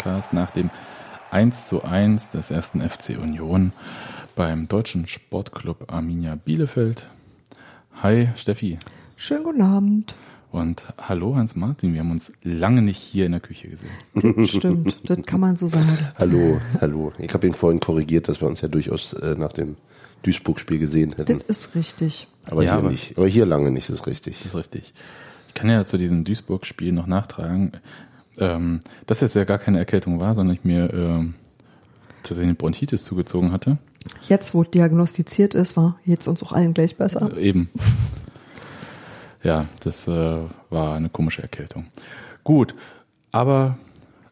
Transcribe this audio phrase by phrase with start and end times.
[0.00, 0.70] Podcast nach dem
[1.30, 3.72] 1 zu 1 des ersten FC Union
[4.34, 7.04] beim Deutschen Sportclub Arminia Bielefeld.
[8.02, 8.78] Hi Steffi.
[9.16, 10.14] Schönen guten Abend.
[10.52, 13.90] Und hallo Hans-Martin, wir haben uns lange nicht hier in der Küche gesehen.
[14.14, 15.86] Das stimmt, das kann man so sagen.
[16.16, 17.12] Hallo, hallo.
[17.18, 19.76] Ich habe ihn vorhin korrigiert, dass wir uns ja durchaus äh, nach dem
[20.22, 21.40] Duisburg-Spiel gesehen hätten.
[21.46, 22.26] Das ist richtig.
[22.50, 23.18] Aber Ja, hier aber- nicht.
[23.18, 24.38] Aber hier lange nicht, ist richtig.
[24.38, 24.94] Das ist richtig.
[25.48, 27.72] Ich kann ja zu diesem Duisburg-Spiel noch nachtragen,
[28.40, 31.34] ähm, dass jetzt ja gar keine Erkältung war, sondern ich mir ähm,
[32.22, 33.78] tatsächlich eine Bronchitis zugezogen hatte.
[34.28, 37.36] Jetzt, wo diagnostiziert ist, war jetzt uns auch allen gleich besser.
[37.36, 37.68] Äh, Eben.
[39.42, 40.36] Ja, das äh,
[40.68, 41.86] war eine komische Erkältung.
[42.44, 42.74] Gut,
[43.32, 43.78] aber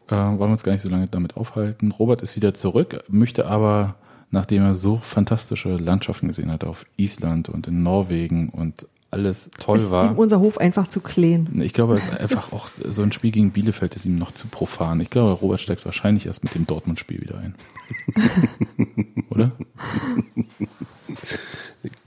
[0.07, 1.91] äh, wollen wir uns gar nicht so lange damit aufhalten.
[1.91, 3.95] Robert ist wieder zurück, möchte aber,
[4.29, 9.77] nachdem er so fantastische Landschaften gesehen hat auf Island und in Norwegen und alles toll
[9.77, 10.11] ist war.
[10.11, 11.61] ihm unser Hof einfach zu klein.
[11.61, 14.47] Ich glaube, es ist einfach auch so ein Spiel gegen Bielefeld ist ihm noch zu
[14.47, 14.99] profan.
[14.99, 17.55] Ich glaube, Robert steigt wahrscheinlich erst mit dem Dortmund-Spiel wieder ein.
[19.29, 19.51] Oder?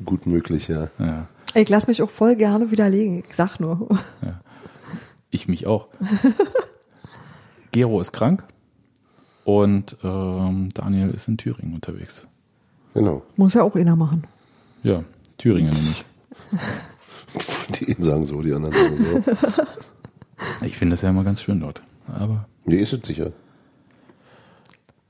[0.05, 0.91] Gut möglich, ja.
[0.99, 1.27] Ja.
[1.55, 3.25] Ich lass mich auch voll gerne widerlegen.
[3.29, 3.89] Ich sag nur.
[5.31, 5.89] Ich mich auch.
[7.73, 8.45] Gero ist krank
[9.45, 12.27] und ähm, Daniel ist in Thüringen unterwegs.
[12.95, 13.23] Genau.
[13.37, 14.25] Muss ja auch einer machen.
[14.83, 15.03] Ja,
[15.39, 16.05] Thüringen nämlich.
[17.81, 19.33] Die einen sagen so, die anderen sagen so.
[20.67, 21.83] Ich finde das ja immer ganz schön dort.
[22.09, 23.33] Aber, Nee, ist es sicher.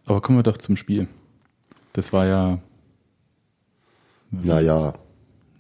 [0.05, 1.09] aber kommen wir doch zum Spiel.
[1.95, 2.59] Das war ja,
[4.31, 4.95] Naja.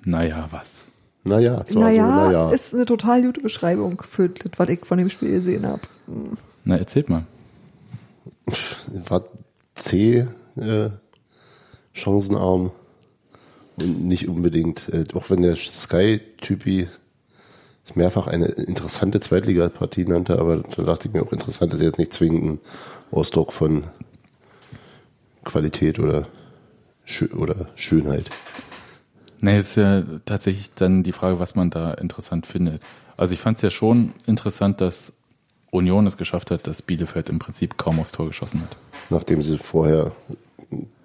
[0.05, 0.83] naja, was.
[1.25, 2.51] Naja, es war Naja, so, naja.
[2.51, 5.81] ist eine total gute Beschreibung für das, was ich von dem Spiel gesehen habe.
[6.65, 7.25] Na, erzählt mal.
[9.09, 9.23] war
[9.75, 10.91] C äh,
[11.93, 12.73] chancenarm
[13.77, 16.89] nicht unbedingt, äh, auch wenn der Sky-Typi
[17.85, 21.99] es mehrfach eine interessante Zweitligapartie nannte, aber da dachte ich mir auch, interessant ist jetzt
[21.99, 22.59] nicht zwingend ein
[23.11, 23.85] Ausdruck von
[25.45, 26.29] Qualität oder,
[27.05, 28.31] Schö oder Schönheit.
[29.41, 32.81] Nee, es ist ja tatsächlich dann die Frage, was man da interessant findet.
[33.17, 35.13] Also ich fand es ja schon interessant, dass
[35.73, 38.77] Union es geschafft hat, dass Bielefeld im Prinzip kaum aufs Tor geschossen hat.
[39.11, 40.13] Nachdem sie vorher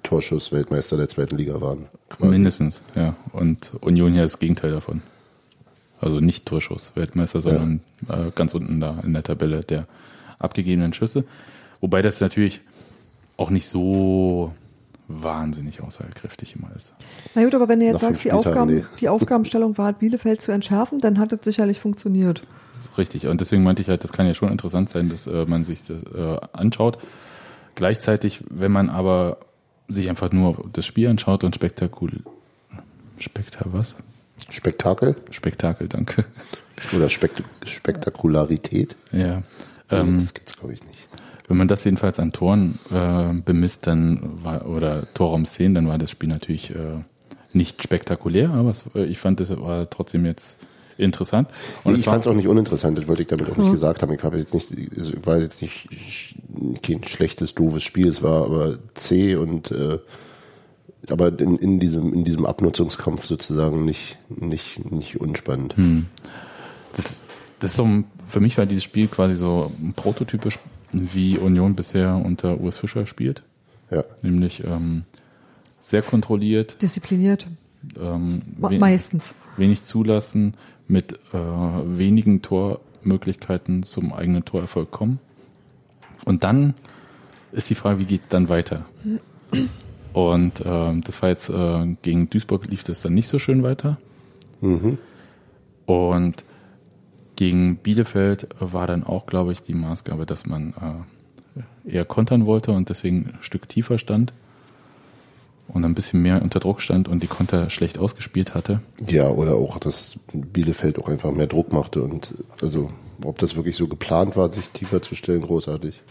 [0.08, 1.88] Torschuss-Weltmeister der zweiten Liga waren.
[2.10, 2.32] quasi.
[2.32, 3.14] Mindestens, ja.
[3.34, 5.02] Und Union ja das Gegenteil davon.
[6.00, 9.86] Also nicht Torschuss, Weltmeister, sondern äh, ganz unten da in der Tabelle der
[10.40, 11.26] abgegebenen Schüsse.
[11.82, 12.62] Wobei das natürlich
[13.36, 14.54] auch nicht so
[15.10, 16.94] wahnsinnig aussagekräftig immer ist.
[17.36, 18.86] Na gut, aber wenn du jetzt Nach sagst, die, Aufgaben, nee.
[19.00, 22.42] die Aufgabenstellung war, Bielefeld zu entschärfen, dann hat es sicherlich funktioniert.
[22.74, 23.28] Das ist richtig.
[23.28, 25.84] Und deswegen meinte ich halt, das kann ja schon interessant sein, dass äh, man sich
[25.84, 27.00] das äh, anschaut.
[27.76, 29.38] Gleichzeitig, wenn man aber
[29.88, 32.12] sich einfach nur das Spiel anschaut und Spektakul...
[33.20, 33.98] Spektar was?
[34.52, 36.26] Spektakel Spektakel, danke.
[36.96, 38.96] oder Spekt Spektakularität?
[39.12, 39.42] Ja.
[39.90, 41.08] Ähm, das gibt's glaube ich nicht.
[41.48, 45.98] wenn man das jedenfalls an Toren äh, bemisst, dann war, oder Torraum 10, dann war
[45.98, 47.00] das Spiel natürlich äh,
[47.54, 50.60] nicht spektakulär, aber es, äh, ich fand, das war trotzdem jetzt
[50.98, 51.48] interessant.
[51.84, 54.02] Und Nee, ich fand es auch nicht uninteressant, das wollte ich damit auch nicht gesagt
[54.02, 54.14] haben.
[54.14, 55.88] Ich habe jetzt nicht, es war jetzt nicht
[56.84, 60.00] kein schlechtes, doofes Spiel, es war aber zäh und äh,
[61.10, 65.76] aber in, in diesem in diesem Abnutzungskampf sozusagen nicht nicht nicht unspannend.
[66.96, 67.22] Das,
[67.60, 70.60] das ist so, ein- für mich war dieses Spiel quasi so prototypisch,
[70.92, 73.42] wie Union bisher unter Urs Fischer spielt.
[73.90, 75.04] Ja, Nämlich ähm,
[75.80, 77.48] sehr kontrolliert, Diszipliniert.
[78.02, 79.34] ähm, Meistens.
[79.58, 80.56] Wenig zulassen,
[80.88, 85.20] mit äh, wenigen Tormöglichkeiten zum eigenen Torerfolg kommen.
[86.26, 86.74] Und dann
[87.52, 88.86] ist die Frage, wie geht es dann weiter?
[90.14, 93.98] Und ähm, das war jetzt äh, gegen Duisburg lief das dann nicht so schön weiter.
[95.86, 96.44] Und
[97.36, 100.74] gegen Bielefeld war dann auch, glaube ich, die Maßgabe, dass man
[101.86, 104.34] äh, eher kontern wollte und deswegen ein Stück tiefer stand
[105.68, 108.82] und ein bisschen mehr unter Druck stand und die Konter schlecht ausgespielt hatte.
[109.08, 112.90] ja oder auch, dass Bielefeld auch einfach mehr Druck machte und also
[113.24, 116.02] ob das wirklich so geplant war, sich tiefer zu stellen, großartig.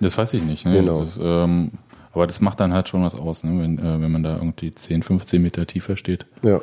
[0.00, 0.66] Das weiß ich nicht.
[0.66, 0.80] Ne?
[0.80, 1.04] Genau.
[1.04, 1.70] Das, ähm,
[2.12, 3.62] aber das macht dann halt schon was aus, ne?
[3.62, 6.26] wenn, äh, wenn man da irgendwie 10, 15 Meter tiefer steht.
[6.42, 6.60] Ja,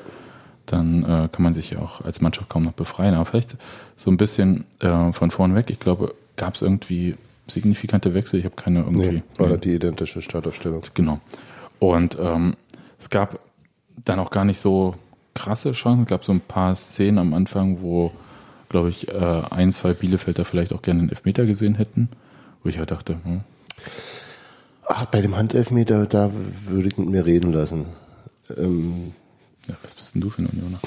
[0.66, 3.16] dann äh, kann man sich ja auch als Mannschaft kaum noch befreien.
[3.16, 3.58] Aber vielleicht
[3.98, 5.70] so ein bisschen äh, von vorn weg.
[5.70, 7.16] Ich glaube, gab es irgendwie
[7.48, 8.40] signifikante Wechsel.
[8.40, 9.12] Ich habe keine irgendwie.
[9.12, 10.84] nee, war das die identische Startaufstellung.
[10.94, 11.20] Genau.
[11.91, 12.56] Und ähm,
[13.00, 13.39] es gab
[14.06, 14.95] dann auch gar nicht so
[15.33, 16.03] krasse Chancen.
[16.03, 18.12] Es gab so ein paar Szenen am Anfang, wo,
[18.69, 22.09] glaube ich, äh, ein, zwei Bielefelder vielleicht auch gerne einen Elfmeter gesehen hätten.
[22.63, 23.41] Wo ich halt dachte, hm,
[24.85, 26.31] Ah, bei dem Handelfmeter, da
[26.68, 27.85] würde ich mit mir reden lassen.
[28.57, 29.13] Ähm,
[29.68, 30.80] ja, was bist denn du für ein Unioner?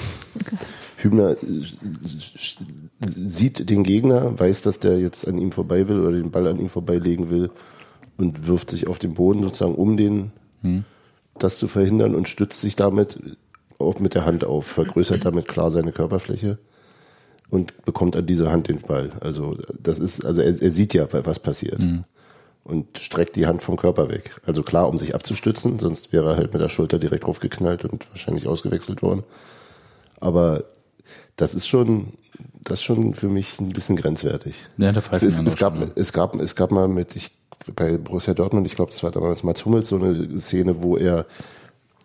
[0.97, 1.37] Hübner äh,
[3.27, 6.59] sieht den Gegner, weiß, dass der jetzt an ihm vorbei will oder den Ball an
[6.59, 7.49] ihm vorbeilegen will
[8.17, 10.31] und wirft sich auf den Boden sozusagen, um den
[11.37, 13.19] das zu verhindern und stützt sich damit
[13.79, 16.57] auch mit der Hand auf, vergrößert damit klar seine Körperfläche
[17.49, 19.11] und bekommt an dieser Hand den Ball.
[19.21, 21.81] Also das ist, also er, er sieht ja, was passiert.
[22.63, 24.35] Und streckt die Hand vom Körper weg.
[24.45, 28.09] Also klar, um sich abzustützen, sonst wäre er halt mit der Schulter direkt draufgeknallt und
[28.09, 29.23] wahrscheinlich ausgewechselt worden.
[30.19, 30.65] Aber
[31.37, 32.13] das ist schon,
[32.61, 34.65] das ist schon für mich ein bisschen grenzwertig.
[34.77, 35.91] Ja, da Es, ist, mir es, noch gab, schon, ne?
[35.95, 37.31] es, gab, es gab mal mit, ich,
[37.75, 41.25] bei Borussia Dortmund, ich glaube, das war damals Mats Hummels, so eine Szene, wo er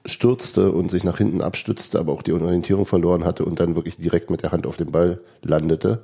[0.04, 3.96] stürzte und sich nach hinten abstützte, aber auch die Orientierung verloren hatte und dann wirklich
[3.96, 6.02] direkt mit der Hand auf dem Ball landete.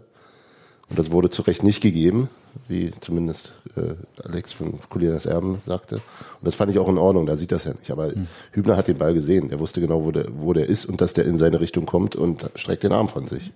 [0.88, 2.30] Und das wurde zu Recht nicht gegeben,
[2.66, 5.96] wie zumindest äh, Alex von Colinas Erben sagte.
[5.96, 6.02] Und
[6.42, 7.90] das fand ich auch in Ordnung, da sieht das ja nicht.
[7.90, 8.12] Aber
[8.52, 11.12] Hübner hat den Ball gesehen, der wusste genau, wo der, wo der ist und dass
[11.12, 13.52] der in seine Richtung kommt und streckt den Arm von sich.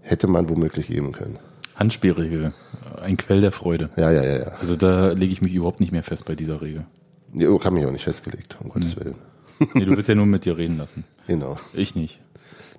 [0.00, 1.38] Hätte man womöglich geben können.
[1.78, 2.52] Handspielregel,
[3.00, 3.90] ein Quell der Freude.
[3.96, 4.52] Ja, ja, ja, ja.
[4.60, 6.86] Also da lege ich mich überhaupt nicht mehr fest bei dieser Regel.
[7.34, 9.14] Ja, kann mich auch nicht festgelegt, um Gottes Willen.
[9.74, 11.04] Nee, du willst ja nur mit dir reden lassen.
[11.26, 11.56] Genau.
[11.74, 12.20] Ich nicht.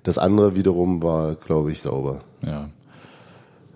[0.02, 2.20] Das andere wiederum war, glaube ich, sauber.
[2.42, 2.70] Ja.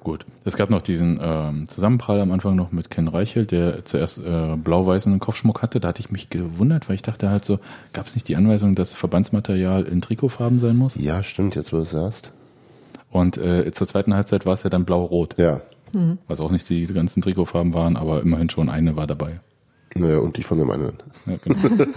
[0.03, 0.27] Gut.
[0.45, 4.57] Es gab noch diesen ähm, Zusammenprall am Anfang noch mit Ken Reichelt, der zuerst äh,
[4.57, 5.81] blau-weißen Kopfschmuck hatte.
[5.81, 7.59] Da hatte ich mich gewundert, weil ich dachte halt so,
[7.93, 10.95] gab es nicht die Anweisung, dass Verbandsmaterial in Trikotfarben sein muss?
[10.97, 12.33] Ja, stimmt, jetzt wo du es sagst.
[13.15, 15.61] Und äh, zur zweiten Halbzeit war es ja dann blau-rot, Ja.
[16.27, 19.39] was auch nicht die ganzen Trikotfarben waren, aber immerhin schon eine war dabei.
[19.95, 20.97] Naja, und die von dem anderen.
[21.25, 21.57] Ja, genau.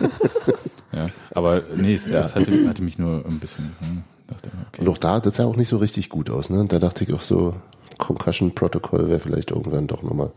[0.93, 3.71] ja, aber nee, es, das hatte, hatte mich nur ein bisschen.
[3.79, 4.81] Hm, dachte, okay.
[4.81, 6.51] Und auch da, das sah auch nicht so richtig gut aus.
[6.51, 6.63] Ne?
[6.67, 7.55] Da dachte ich auch so,
[7.97, 10.29] Concussion-Protokoll wäre vielleicht irgendwann doch nochmal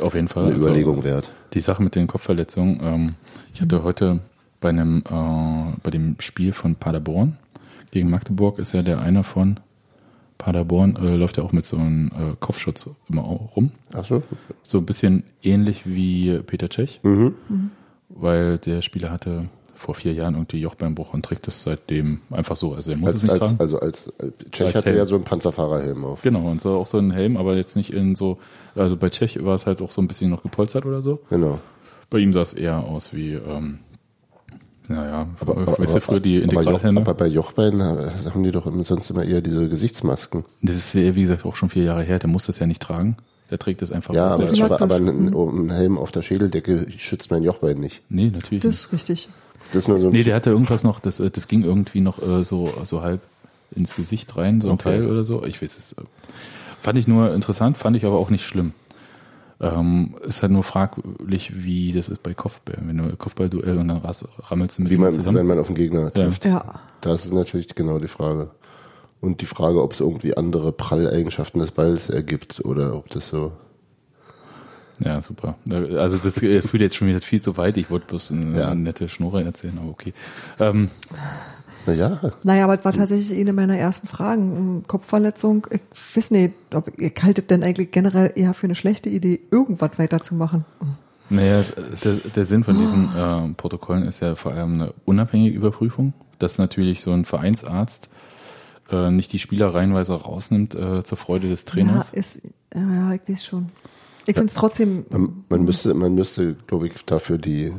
[0.00, 0.44] Auf jeden Fall.
[0.44, 1.32] eine also, Überlegung wert.
[1.54, 2.78] Die Sache mit den Kopfverletzungen.
[2.84, 3.14] Ähm,
[3.52, 4.20] ich hatte heute
[4.60, 7.36] bei einem äh, bei dem Spiel von Paderborn
[7.90, 9.58] gegen Magdeburg ist ja der einer von
[10.40, 13.70] Paderborn äh, läuft ja auch mit so einem äh, Kopfschutz immer auch rum.
[13.92, 14.22] Ach so?
[14.62, 17.00] So ein bisschen ähnlich wie Peter Cech,
[18.08, 19.44] weil der Spieler hatte
[19.76, 22.74] vor vier Jahren irgendwie Jochbeinbruch und trägt das seitdem einfach so.
[22.74, 23.60] Also er muss es Als, nicht als, tragen.
[23.60, 24.98] also als, als Tschech Als hatte Helm.
[24.98, 26.22] ja so einen Panzerfahrerhelm auf.
[26.22, 28.38] Genau, und so auch so ein Helm, aber jetzt nicht in so,
[28.74, 31.20] also bei Tschech war es halt auch so ein bisschen noch gepolstert oder so.
[31.30, 31.60] Genau.
[32.10, 33.78] Bei ihm sah es eher aus wie, ähm,
[34.90, 37.00] naja, weißt du, früher die aber, Integralhelme?
[37.00, 40.44] aber bei Jochbein äh, haben die doch immer- sonst immer eher diese Gesichtsmasken.
[40.62, 42.82] Das ist, wie wie gesagt, auch schon vier Jahre her, der muss das ja nicht
[42.82, 43.16] tragen.
[43.50, 47.30] Der trägt das einfach Ja, aber, aber, aber ein, ein Helm auf der Schädeldecke schützt
[47.30, 48.02] mein Jochbein nicht.
[48.08, 48.84] Nee, natürlich Das nicht.
[48.84, 49.28] ist richtig.
[49.72, 52.20] Das ist nur so Nee, der hatte irgendwas noch, das, äh, das ging irgendwie noch
[52.22, 53.20] äh, so, so halb
[53.74, 54.82] ins Gesicht rein, so ein Okay.
[54.84, 55.44] Teil oder so.
[55.44, 55.94] Ich weiß es.
[56.80, 58.72] Fand ich nur interessant, fand ich aber auch nicht schlimm.
[59.62, 62.78] Ähm, ist halt nur fraglich, wie das ist bei Kopfball.
[62.80, 65.36] Wenn du Kopfballduell und dann rammelst du mit wie man, zusammen.
[65.38, 66.46] wenn man auf den Gegner trifft.
[66.46, 66.80] Ja.
[67.02, 68.50] Das ist natürlich genau die Frage.
[69.20, 73.52] Und die Frage, ob es irgendwie andere Pralleigenschaften des Balls ergibt oder ob das so.
[75.02, 75.56] Ja, super.
[75.70, 77.76] Also das äh, führt jetzt schon wieder viel zu weit.
[77.76, 78.68] Ich wollte bloß eine, Ja.
[78.68, 80.12] eine nette Schnurre erzählen, aber okay.
[80.58, 80.90] Ähm,
[81.86, 84.84] Naja, Naja, aber das war tatsächlich eine meiner ersten Fragen.
[84.86, 85.66] Kopfverletzung.
[85.70, 85.80] Ich
[86.16, 90.64] weiß nicht, ob ihr haltet denn eigentlich generell eher für eine schlechte Idee, irgendwas weiterzumachen.
[91.30, 91.62] naja,
[92.04, 96.58] der, der Sinn von diesen äh, Protokollen ist ja vor allem eine unabhängige Überprüfung, dass
[96.58, 98.08] natürlich so ein Vereinsarzt
[98.90, 102.10] äh, nicht die Spieler reihenweise rausnimmt äh, zur Freude des Ja, Trainers.
[102.12, 102.42] ist,
[102.74, 103.70] ja, ja, ich weiß schon.
[104.26, 107.72] Ich finde es trotzdem, man, man müsste, man müsste, glaube ich, dafür die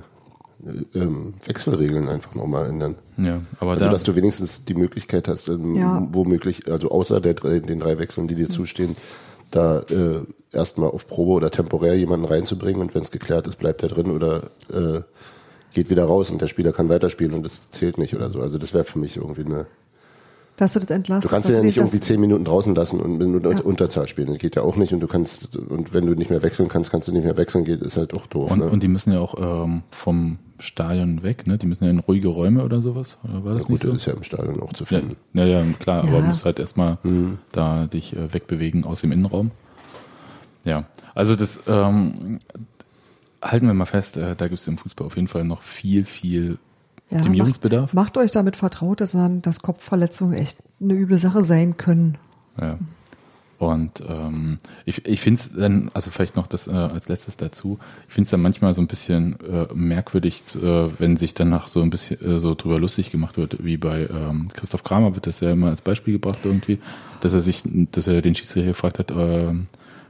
[0.95, 2.95] ähm, Wechselregeln einfach nochmal ändern.
[3.17, 6.07] Ja, aber Also, da, dass du wenigstens die Möglichkeit hast, ähm, Ja.
[6.11, 8.95] womöglich, also außer der, den drei Wechseln, die dir zustehen,
[9.49, 13.83] da äh, erstmal auf Probe oder temporär jemanden reinzubringen und wenn es geklärt ist, bleibt
[13.83, 15.01] er drin oder äh,
[15.73, 18.41] geht wieder raus und der Spieler kann weiterspielen und das zählt nicht oder so.
[18.41, 19.65] Also das wäre für mich irgendwie eine.
[20.58, 21.25] Dass du das entlasst.
[21.25, 23.60] Du kannst ja du nicht irgendwie zehn Minuten draußen lassen und du Ja.
[23.62, 24.27] Unterzahl spielen.
[24.27, 26.91] Das geht ja auch nicht und du kannst und wenn du nicht mehr wechseln kannst,
[26.91, 28.51] kannst du nicht mehr wechseln, geht, ist halt auch doof.
[28.51, 28.65] und, ne?
[28.70, 31.58] und die müssen ja auch ähm, vom Stadion weg, ne?
[31.58, 33.17] Die müssen ja in ruhige Räume oder sowas.
[33.24, 33.88] Oder war das ja, gut, nicht so?
[33.89, 35.15] das ist ja im Stadion auch zu Ja, finden.
[35.34, 36.22] ja, ja, klar, aber Ja.
[36.22, 37.00] musst halt erstmal
[37.51, 39.50] da dich äh, wegbewegen aus dem Innenraum.
[40.63, 40.84] Ja,
[41.15, 42.38] also das ähm,
[43.41, 46.03] halten wir mal fest, äh, da gibt es im Fußball auf jeden Fall noch viel,
[46.05, 46.60] viel
[47.11, 47.93] Ja, Optimierungsbedarf.
[47.93, 52.17] Macht, macht euch damit vertraut, dass, man, dass Kopfverletzungen echt eine üble Sache sein können.
[52.59, 52.79] Ja.
[53.61, 57.77] Und ähm, ich, ich finde es dann, also vielleicht noch das äh, als letztes dazu,
[58.07, 61.83] ich finde es dann manchmal so ein bisschen äh, merkwürdig, äh, wenn sich danach so
[61.83, 65.41] ein bisschen äh, so drüber lustig gemacht wird, wie bei ähm, Christoph Kramer wird das
[65.41, 66.79] ja immer als Beispiel gebracht irgendwie,
[67.19, 69.53] dass er sich, dass er den Schiedsrichter gefragt hat, äh,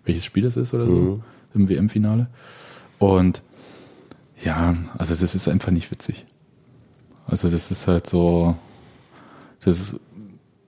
[0.06, 1.22] welches Spiel das ist oder so
[1.54, 2.28] im WM-Finale.
[3.00, 3.42] Und
[4.46, 6.26] ja, also das ist einfach nicht witzig.
[7.28, 8.56] Also das ist halt so,
[9.64, 10.00] das ist,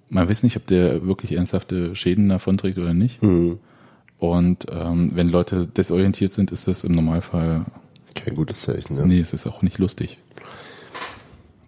[0.10, 3.22] man weiß nicht, ob der wirklich ernsthafte Schäden davonträgt oder nicht.
[3.22, 3.60] Mhm.
[4.19, 7.65] Und ähm, wenn Leute desorientiert sind, ist das im Normalfall,
[8.15, 8.98] Kein gutes Zeichen.
[8.98, 9.05] Ja.
[9.05, 10.17] nee, es ist auch nicht lustig.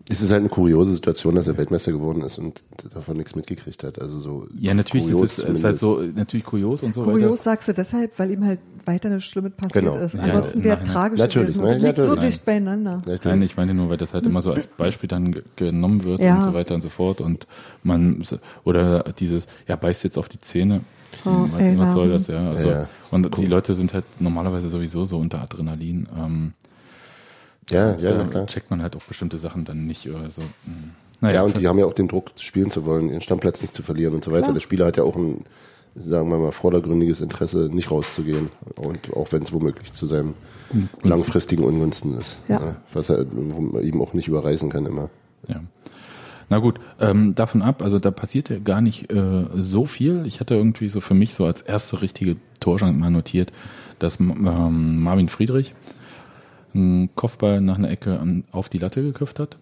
[0.07, 2.61] Es ist halt eine kuriose Situation, dass er Weltmeister geworden ist und
[2.93, 3.99] davon nichts mitgekriegt hat.
[3.99, 7.23] Also so Ja, natürlich, kurios ist, es ist halt so, natürlich kurios und so Kurios
[7.23, 7.37] weiter.
[7.37, 9.97] sagst du deshalb, weil ihm halt weiter eine Schlimme passiert Genau.
[9.97, 10.13] ist.
[10.13, 11.63] Ja, Ansonsten im wäre tragisch Natürlich, gewesen.
[11.63, 11.87] Und das ne?
[11.87, 12.35] liegt so Natürlich.
[12.35, 12.97] dicht beieinander.
[13.07, 16.03] Ja, Nein, ich meine nur, weil das halt immer so als Beispiel dann ge- genommen
[16.03, 16.35] wird Ja.
[16.35, 17.47] und so weiter und so fort und
[17.81, 18.21] man
[18.63, 20.81] oder dieses, ja, beißt jetzt auf die Zähne.
[21.25, 22.13] Oh, was, was soll ja.
[22.13, 22.49] das, ja?
[22.51, 22.89] Also, Ja.
[23.09, 26.07] und die Leute sind halt normalerweise sowieso so unter Adrenalin.
[26.15, 26.53] Ähm,
[27.69, 28.47] ja, ja, da na klar.
[28.47, 30.41] checkt man halt auch bestimmte Sachen dann nicht oder so.
[30.41, 30.91] Hm.
[31.21, 33.73] Naja, Ja, und die haben ja auch den Druck, spielen zu wollen, ihren Stammplatz nicht
[33.73, 34.43] zu verlieren und so weiter.
[34.43, 34.53] Klar.
[34.53, 35.45] Der Spieler hat ja auch ein,
[35.95, 38.49] sagen wir mal, vordergründiges Interesse, nicht rauszugehen.
[38.75, 40.35] Und auch wenn es womöglich zu seinem
[41.03, 42.37] langfristigen Ungunsten ist.
[42.47, 42.75] Ja.
[42.93, 45.09] Was er eben auch nicht überreißen kann immer.
[45.47, 45.61] Ja.
[46.49, 50.23] Na gut, ähm, davon ab, also da passiert ja gar nicht äh, so viel.
[50.27, 53.51] Ich hatte irgendwie so für mich so als erste richtige Torschance mal notiert,
[53.97, 55.73] dass ähm, Marvin Friedrich
[56.75, 59.57] einen Kopfball nach einer Ecke an, auf die Latte geköpft hat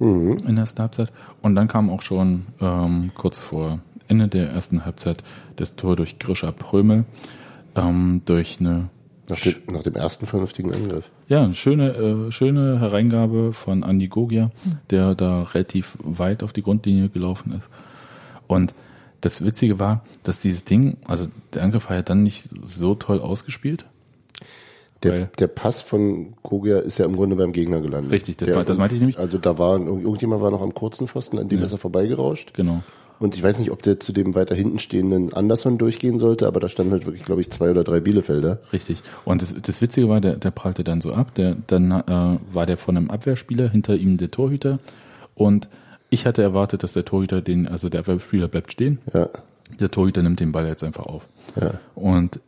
[0.00, 1.12] in der ersten Halbzeit.
[1.42, 5.22] Und dann kam auch schon ähm, kurz vor Ende der ersten Halbzeit
[5.56, 7.04] das Tor durch Grisha Prömel
[7.76, 8.90] ähm, durch eine
[9.28, 11.04] Nach dem, nach dem ersten vernünftigen Angriff.
[11.28, 14.50] ja, eine schöne, äh, schöne Hereingabe von Andy Gogia,
[14.90, 17.68] der da relativ weit auf die Grundlinie gelaufen ist.
[18.46, 18.72] Und
[19.20, 23.20] das Witzige war, dass dieses Ding, also der Angriff war ja dann nicht so toll
[23.20, 23.84] ausgespielt.
[25.04, 28.10] Der, der Pass von Kogia ist ja im Grunde beim Gegner gelandet.
[28.10, 29.18] Richtig, das der, me- das meinte ich nämlich.
[29.18, 32.52] Also da war, irgendjemand war noch am kurzen Pfosten, an dem ist er vorbeigerauscht.
[32.54, 32.82] Genau.
[33.20, 36.60] Und ich weiß nicht, ob der zu dem weiter hinten stehenden Anderson durchgehen sollte, aber
[36.60, 38.60] da standen halt wirklich, glaube ich, zwei oder drei Bielefelder.
[38.72, 39.02] Richtig.
[39.24, 41.34] Und das, das Witzige war, der, der prallte dann so ab.
[41.34, 44.78] Der, dann äh, war der von einem Abwehrspieler, hinter ihm der Torhüter.
[45.34, 45.68] Und
[46.10, 48.98] ich hatte erwartet, dass der Torhüter den, also der Abwehrspieler bleibt stehen.
[49.12, 49.28] Ja,
[49.80, 51.26] Der Torhüter nimmt den Ball jetzt einfach auf.
[51.60, 51.72] ja.
[51.96, 52.38] Und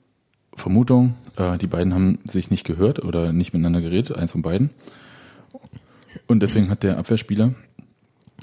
[0.61, 4.71] Vermutung, äh, die beiden haben sich nicht gehört oder nicht miteinander geredet, eins von beiden.
[6.27, 7.55] Und deswegen hat der Abwehrspieler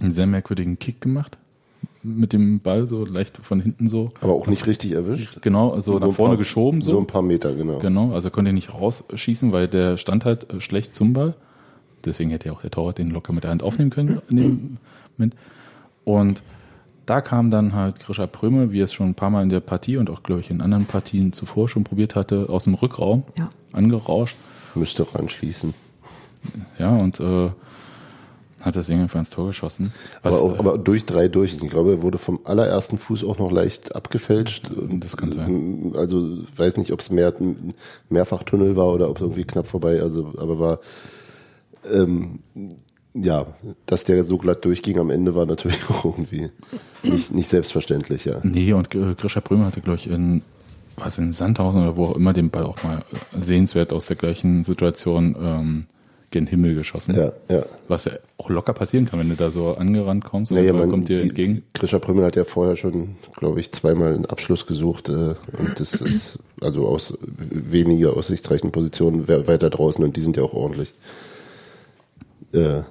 [0.01, 1.38] einen sehr merkwürdigen Kick gemacht.
[2.03, 4.09] Mit dem Ball so leicht von hinten so.
[4.21, 5.41] Aber auch nicht richtig erwischt.
[5.41, 7.00] Genau, also Nur nach vorne paar- geschoben Nur so.
[7.00, 7.79] ein paar Meter, genau.
[7.79, 11.36] Genau, also er konnte nicht rausschießen, weil der stand halt äh, schlecht zum Ball.
[12.05, 14.77] Deswegen hätte ja auch der Torwart den locker mit der Hand aufnehmen können in dem
[15.17, 15.36] Moment.
[16.05, 16.43] Und
[17.07, 19.61] da kam dann halt Grisha Pröme, wie er es schon ein paar Mal in der
[19.61, 23.23] Partie und auch, glaube ich, in anderen Partien zuvor schon probiert hatte, aus dem Rückraum
[23.39, 23.49] Ja.
[23.73, 24.35] angerauscht.
[24.75, 25.73] Müsste ranschließen.
[26.77, 27.49] Ja, und äh,
[28.61, 29.93] hat das Ding einfach ins Tor geschossen.
[30.21, 31.53] Aber, Was, auch, äh, aber durch drei durch.
[31.53, 34.69] Ich glaube, er wurde vom allerersten Fuß auch noch leicht abgefälscht.
[34.99, 35.93] Das kann sein.
[35.95, 37.33] Also weiß nicht, ob es mehr,
[38.09, 40.01] mehrfach Tunnel war oder ob es irgendwie knapp vorbei.
[40.01, 40.79] Also, aber war
[41.91, 42.39] ähm,
[43.21, 43.47] ja,
[43.86, 46.50] dass der so glatt durchging am Ende war natürlich auch irgendwie
[47.03, 48.39] nicht, nicht selbstverständlich, ja.
[48.43, 50.41] Nee, und äh, Grisha Pröme hatte, glaube ich, in,
[50.97, 53.03] was in Sandhausen oder wo auch immer den Ball auch mal
[53.39, 55.86] sehenswert aus der gleichen Situation ähm,
[56.29, 57.15] gen Himmel geschossen.
[57.15, 57.63] Ja, ja.
[57.88, 60.89] Was ja auch locker passieren kann, wenn du da so angerannt kommst und Naja, man,
[60.89, 61.63] kommt dir die, entgegen.
[61.74, 65.13] Grisha Prümmel hat ja vorher schon, glaube ich, zweimal einen Abschluss gesucht äh,
[65.57, 70.43] und das ist also aus weniger aussichtsreichen Positionen we- weiter draußen und die sind ja
[70.43, 70.93] auch ordentlich
[72.53, 72.81] äh,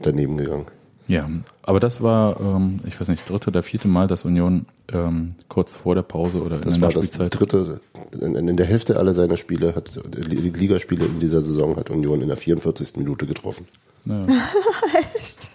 [0.00, 0.66] daneben gegangen.
[1.10, 1.28] Ja,
[1.62, 5.74] aber das war, ähm, ich weiß nicht, dritte oder vierte Mal, dass Union ähm, kurz
[5.74, 7.80] vor der Pause oder Das in war der das Spielzeit dritte,
[8.20, 12.22] in, in der Hälfte aller seiner Spiele, hat die Ligaspiele in dieser Saison hat Union
[12.22, 12.96] in der 44.
[12.96, 13.66] Minute getroffen.
[14.04, 14.24] Ja.
[15.18, 15.50] Echt?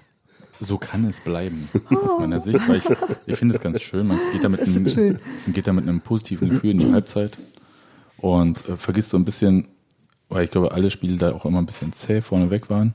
[0.59, 2.85] So kann es bleiben, aus meiner Sicht, weil ich,
[3.25, 4.07] ich finde es ganz schön.
[4.07, 5.19] Man geht da mit einem,
[5.53, 7.31] geht da mit einem positiven Gefühl in die Halbzeit
[8.17, 9.67] und äh, vergisst so ein bisschen,
[10.27, 12.93] weil ich glaube, alle Spiele da auch immer ein bisschen zäh vorneweg waren.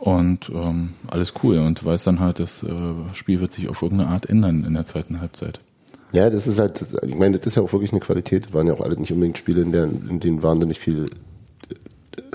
[0.00, 2.68] Und ähm, alles cool und weiß dann halt, das äh,
[3.14, 5.60] Spiel wird sich auf irgendeine Art ändern in der zweiten Halbzeit.
[6.12, 8.54] Ja, das ist halt, ich meine, das ist ja auch wirklich eine Qualität.
[8.54, 11.06] Waren ja auch alle nicht unbedingt Spiele, in, der, in denen wahnsinnig viel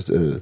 [0.10, 0.42] äh, äh,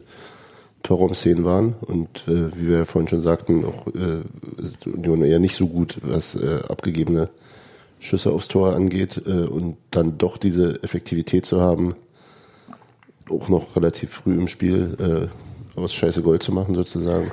[0.84, 1.76] Torraum-Szenen waren.
[1.82, 4.22] Und äh, wie wir ja vorhin schon sagten, auch äh,
[4.62, 7.30] ist Union eher nicht so gut, was äh, abgegebene
[8.00, 9.22] Schüsse aufs Tor angeht.
[9.26, 11.96] Äh, und dann doch diese Effektivität zu haben,
[13.30, 17.32] auch noch relativ früh im Spiel äh, aus Scheiße Gold zu machen, sozusagen.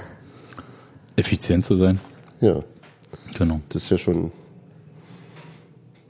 [1.17, 2.01] Effizient zu sein.
[2.41, 2.63] Ja,
[3.37, 3.61] Genau.
[3.69, 4.31] das ist ja schon,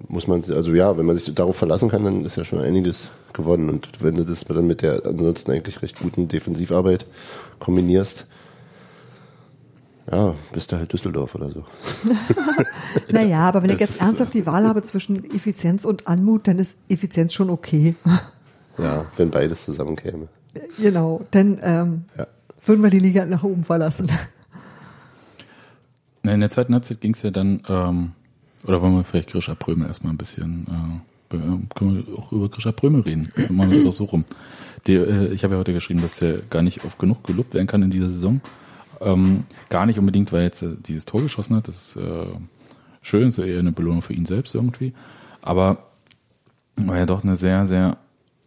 [0.08, 3.08] muss man, also ja, wenn man sich darauf verlassen kann, dann ist ja schon einiges
[3.32, 3.68] gewonnen.
[3.70, 7.06] Und wenn du das dann mit der ansonsten eigentlich recht guten Defensivarbeit
[7.58, 8.26] kombinierst,
[10.10, 11.64] ja, bist du halt Düsseldorf oder so.
[13.10, 16.48] Naja, aber wenn ich Das jetzt ist, ernsthaft die Wahl habe zwischen Effizienz und Anmut,
[16.48, 17.94] dann ist Effizienz schon okay.
[18.78, 20.28] Ja, wenn beides zusammenkäme.
[20.78, 22.26] Genau, dann ähm, Ja.
[22.64, 24.08] würden wir die Liga nach oben verlassen.
[26.22, 28.12] Na, in der zweiten Halbzeit ging es ja dann, ähm,
[28.64, 32.48] oder wollen wir vielleicht Grisha Prömel erstmal ein bisschen, äh, be- können wir auch über
[32.48, 33.30] Grisha Prömel reden?
[33.36, 34.24] Wir machen das doch so rum.
[34.86, 37.66] Die, äh, ich habe ja heute geschrieben, dass der gar nicht oft genug gelobt werden
[37.66, 38.40] kann in dieser Saison.
[39.00, 41.68] Ähm, gar nicht unbedingt, weil er jetzt äh, dieses Tor geschossen hat.
[41.68, 42.26] Das ist äh,
[43.00, 44.92] schön, ist ja eher eine Belohnung für ihn selbst irgendwie.
[45.40, 45.84] Aber
[46.74, 47.96] weil er doch eine sehr, sehr,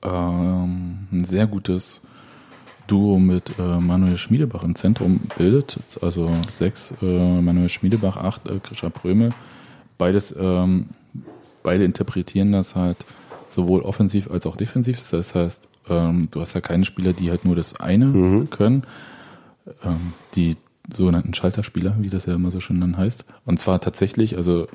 [0.03, 2.01] ähm, ein sehr gutes
[2.87, 5.79] Duo mit äh, Manuel Schmiedebach im Zentrum bildet.
[6.01, 9.33] Also sechs äh, Manuel Schmiedebach, acht äh, Grisha Prömel.
[9.97, 10.87] Beides, ähm,
[11.63, 12.97] beide interpretieren das halt
[13.49, 14.97] sowohl offensiv als auch defensiv.
[15.09, 18.83] Das heißt, ähm, du hast ja keine Spieler, die halt nur das eine können.
[19.83, 20.57] Ähm, die
[20.91, 23.25] sogenannten Schalterspieler, wie das ja immer so schön dann heißt.
[23.45, 24.67] Und zwar tatsächlich, also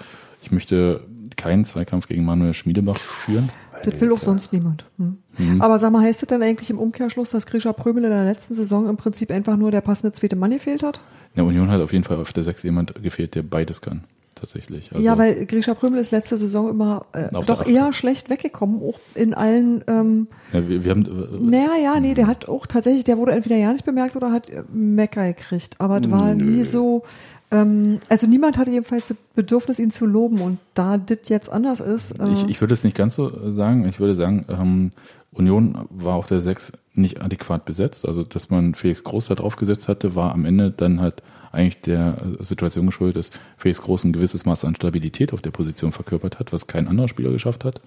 [0.42, 1.00] ich möchte
[1.37, 3.50] keinen Zweikampf gegen Manuel Schmiedebach führen.
[3.85, 4.87] Das will auch sonst niemand.
[4.99, 5.61] Hm.
[5.61, 8.54] Aber sag mal, heißt das denn eigentlich im Umkehrschluss, dass Grisha Prömel in der letzten
[8.54, 11.00] Saison im Prinzip einfach nur der passende zweite Mann gefehlt hat?
[11.35, 14.04] In der Union hat auf jeden Fall auf der Sechs jemand gefehlt, der beides kann.
[14.37, 14.92] Tatsächlich.
[14.92, 19.00] Also, ja, weil Grisha Prömel ist letzte Saison immer äh, doch eher schlecht weggekommen, auch
[19.14, 23.04] in allen ähm, ja, wir, wir haben, äh, Naja, ja, nee, der hat auch tatsächlich,
[23.04, 25.76] der wurde entweder ja nicht bemerkt oder hat äh, Mecker gekriegt.
[25.78, 27.02] Aber das war nie so,
[27.50, 30.40] ähm, also niemand hatte jedenfalls das Bedürfnis, ihn zu loben.
[30.40, 33.86] Und da das jetzt anders ist, äh, ich, ich würde es nicht ganz so sagen.
[33.88, 34.92] Ich würde sagen, ähm,
[35.32, 38.06] Union war auf der Sechs nicht adäquat besetzt.
[38.06, 41.80] Also, dass man Felix Groß da drauf gesetzt hatte, war am Ende dann halt eigentlich
[41.82, 45.92] der äh, Situation geschuldet, dass Felix Groß ein gewisses Maß an Stabilität auf der Position
[45.92, 47.80] verkörpert hat, was kein anderer Spieler geschafft hat.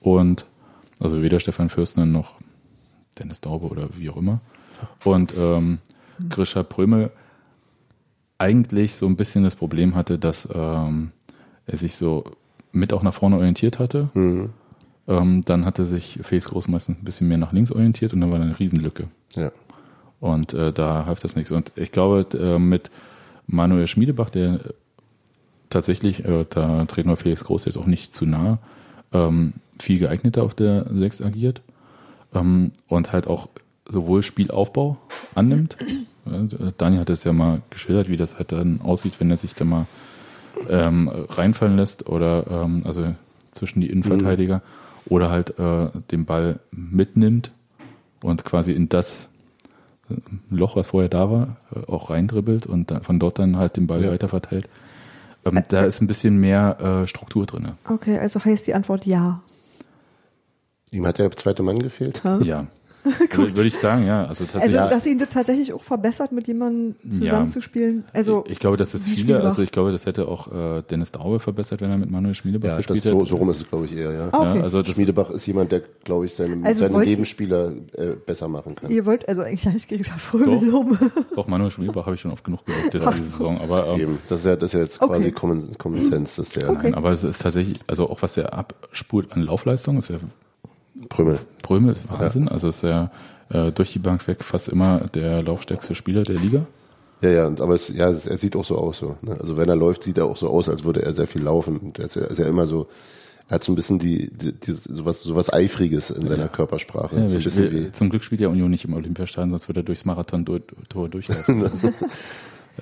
[0.00, 0.46] Und
[1.00, 2.34] also weder Stefan Fürstner noch
[3.18, 4.40] Dennis Daube oder wie auch immer.
[5.04, 5.78] Und ähm,
[6.28, 7.10] Grisha Prömel
[8.38, 11.12] eigentlich so ein bisschen das Problem hatte, dass ähm,
[11.66, 12.24] er sich so
[12.72, 14.08] mit auch nach vorne orientiert hatte.
[15.08, 18.30] Ähm, dann hatte sich Felix Groß meistens ein bisschen mehr nach links orientiert und dann
[18.30, 19.08] war da eine Riesenlücke.
[19.34, 19.52] Ja.
[20.20, 21.52] Und äh, da half das nichts.
[21.52, 22.90] Und ich glaube, äh, mit
[23.46, 24.60] Manuel Schmiedebach, der
[25.70, 28.58] tatsächlich, äh, da treten wir Felix Groß jetzt auch nicht zu nah,
[29.12, 31.60] ähm, viel geeigneter auf der 6 agiert
[32.34, 33.48] ähm, und halt auch
[33.88, 34.96] sowohl Spielaufbau
[35.34, 35.76] annimmt.
[36.26, 39.54] Äh, Daniel hat es ja mal geschildert, wie das halt dann aussieht, wenn er sich
[39.54, 39.86] da mal
[40.68, 43.14] ähm, reinfallen lässt oder ähm, also
[43.52, 44.62] zwischen die Innenverteidiger
[45.06, 47.50] oder halt äh, den Ball mitnimmt
[48.22, 49.28] und quasi in das
[50.10, 50.14] äh,
[50.50, 53.86] Loch, was vorher da war, äh, auch reindribbelt und dann, von dort dann halt den
[53.86, 54.10] Ball Ja.
[54.10, 54.68] weiter verteilt.
[55.44, 57.72] Ähm, da ist ein bisschen mehr äh, Struktur drin.
[57.88, 59.42] okay, also heißt die Antwort ja.
[60.90, 62.22] Ihm hat der zweite Mann gefehlt.
[62.42, 62.66] Ja.
[63.36, 64.24] Würde würde ich sagen, ja.
[64.24, 64.80] Also tatsächlich.
[64.80, 68.04] Also, dass ihn das tatsächlich auch verbessert, mit jemandem zusammenzuspielen.
[68.12, 71.12] Also, ich glaube, das ist wie viele, also ich glaube, das hätte auch äh, Dennis
[71.12, 73.30] Daube verbessert, wenn er mit Manuel Schmiedebach Ja, das gespielt so, hätte.
[73.30, 74.28] so rum ist es, glaube ich, eher, ja.
[74.32, 74.58] Ah, okay.
[74.58, 78.12] Ja, also das, Schmiedebach ist jemand, der, glaube ich, seine, Also seine wollt Nebenspieler äh,
[78.24, 78.90] besser machen kann.
[78.90, 80.62] ihr wollt also eigentlich nicht Prömel Doch.
[80.62, 80.98] loben.
[81.36, 83.12] auch Manuel Schmiedebach habe ich schon oft genug gelobt diese so.
[83.12, 83.60] Saison.
[83.60, 84.18] Aber ähm, Eben.
[84.28, 85.12] Das ist ja, das ist ja jetzt Okay.
[85.12, 86.80] quasi Common, Common Sense, dass der Okay.
[86.84, 90.16] Nein, aber es ist tatsächlich, also auch was er abspult an Laufleistung, ist ja
[91.08, 91.38] Prömel.
[91.62, 92.48] Prömel ist Wahnsinn.
[92.48, 93.10] Also ist er
[93.50, 96.66] äh, durch die Bank weg fast immer der laufstärkste Spieler der Liga.
[97.22, 98.98] Ja, ja, aber es, ja, es, er sieht auch so aus.
[98.98, 99.36] So, ne?
[99.40, 101.78] Also wenn er läuft, sieht er auch so aus, als würde er sehr viel laufen.
[101.78, 102.88] Und er ist ja, ist ja immer so,
[103.48, 107.16] er hat so ein bisschen die, die, die sowas, sowas Eifriges in seiner Körpersprache.
[107.16, 109.84] Ja, so wir, wir, zum Glück spielt ja Union nicht im Olympiastadion, sonst würde er
[109.84, 111.70] durchs Marathon-Tor durchlaufen.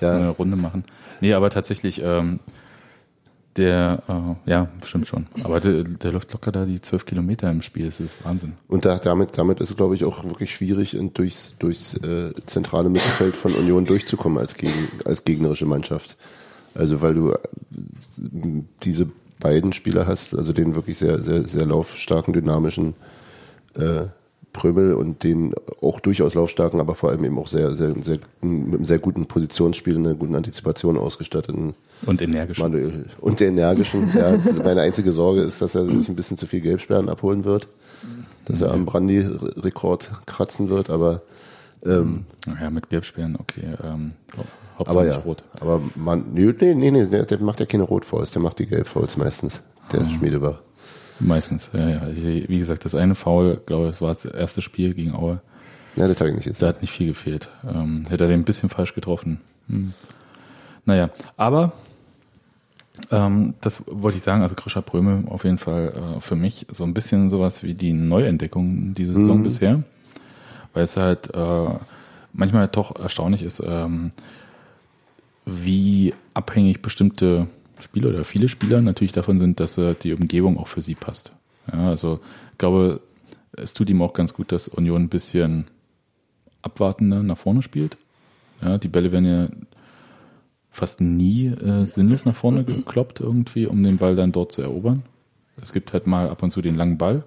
[0.01, 0.17] Ja.
[0.17, 0.83] eine Runde machen.
[1.21, 2.41] Nee, aber tatsächlich, ähm,
[3.57, 5.27] der, äh, ja, stimmt schon.
[5.43, 7.87] Aber der, der läuft locker da die zwölf Kilometer im Spiel.
[7.87, 8.55] Das ist Wahnsinn.
[8.69, 12.89] Und da, damit, damit ist es, glaube ich, auch wirklich schwierig, durchs, durchs äh, zentrale
[12.89, 16.17] Mittelfeld von Union durchzukommen als, gegen, als gegnerische Mannschaft.
[16.75, 17.39] Also weil du äh,
[18.83, 22.95] diese beiden Spieler hast, also den wirklich sehr, sehr, sehr laufstarken, dynamischen
[23.75, 24.07] äh,
[24.55, 28.75] Prömel und den auch durchaus laufstarken, aber vor allem eben auch sehr, sehr, sehr mit
[28.77, 31.75] einem sehr guten Positionsspiel, einer guten Antizipation ausgestatteten
[32.07, 32.59] Und energisch.
[32.59, 34.09] Manuel und der energischen.
[34.17, 37.69] ja, meine einzige Sorge ist, dass er sich ein bisschen zu viel Gelbsperren abholen wird,
[38.47, 41.23] dass er am Brandy-Rekord kratzen wird, aber
[41.85, 42.25] ähm,
[42.61, 43.75] Ja, mit Gelbsperren, okay.
[43.83, 44.47] Ähm, aber
[44.79, 45.43] Hauptsache ja, rot.
[45.61, 49.17] aber man, nee, nee, nee, nee, der, macht ja keine Rotfouls, der macht die Gelbfouls
[49.17, 49.61] meistens,
[49.93, 50.11] der Mhm.
[50.11, 50.61] Schmiedebach.
[51.21, 52.03] Meistens, ja, ja.
[52.15, 55.41] Wie gesagt, das eine Foul, glaube ich, das war das erste Spiel gegen Aue.
[55.97, 56.61] Ja, das habe ich nicht jetzt.
[56.61, 57.51] Da hat nicht viel gefehlt.
[57.69, 59.41] Ähm, hätte er den ein bisschen falsch getroffen.
[59.69, 59.93] Hm.
[60.85, 61.73] Naja, aber
[63.11, 66.85] ähm, das wollte ich sagen, also Grisha Prömel auf jeden Fall äh, für mich so
[66.85, 69.83] ein bisschen sowas wie die Neuentdeckung diese Saison bisher.
[70.73, 71.69] Weil es halt äh,
[72.33, 74.11] manchmal doch erstaunlich ist, ähm,
[75.47, 77.47] wie abhängig bestimmte
[77.81, 81.33] Spieler oder viele Spieler natürlich davon sind, dass äh, die Umgebung auch für sie passt.
[81.73, 82.21] Ja, also
[82.53, 83.01] ich glaube,
[83.53, 85.67] es tut ihm auch ganz gut, dass Union ein bisschen
[86.63, 87.97] abwartender nach vorne spielt.
[88.63, 89.49] Ja, die Bälle werden ja
[90.71, 95.05] fast nie äh, sinnlos nach vorne gekloppt irgendwie, um den Ball dann dort zu erobern.
[95.63, 97.25] Es gibt halt mal ab und zu den langen Ball,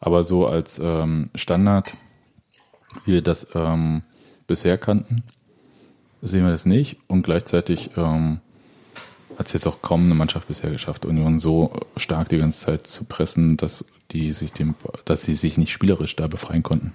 [0.00, 1.94] aber so als ähm, Standard,
[3.04, 4.02] wie wir das ähm,
[4.46, 5.22] bisher kannten,
[6.20, 8.40] sehen wir das nicht und gleichzeitig ähm,
[9.38, 12.86] hat es jetzt auch kaum eine Mannschaft bisher geschafft, Union so stark die ganze Zeit
[12.86, 16.92] zu pressen, dass die sich dem, dass sie sich nicht spielerisch da befreien konnten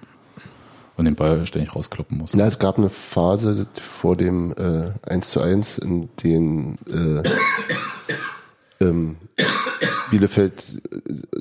[0.97, 2.37] und den Ball ständig rauskloppen mussten.
[2.37, 7.23] Na, es gab eine Phase vor dem äh, 1 zu 1, in dem äh,
[8.83, 9.17] ähm,
[10.09, 10.81] Bielefeld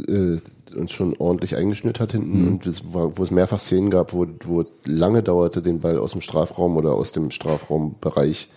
[0.08, 0.38] äh,
[0.76, 2.48] uns schon ordentlich eingeschnürt hat hinten Mhm.
[2.48, 6.12] und es war, wo es mehrfach Szenen gab, wo, wo lange dauerte, den Ball aus
[6.12, 8.48] dem Strafraum oder aus dem Strafraumbereich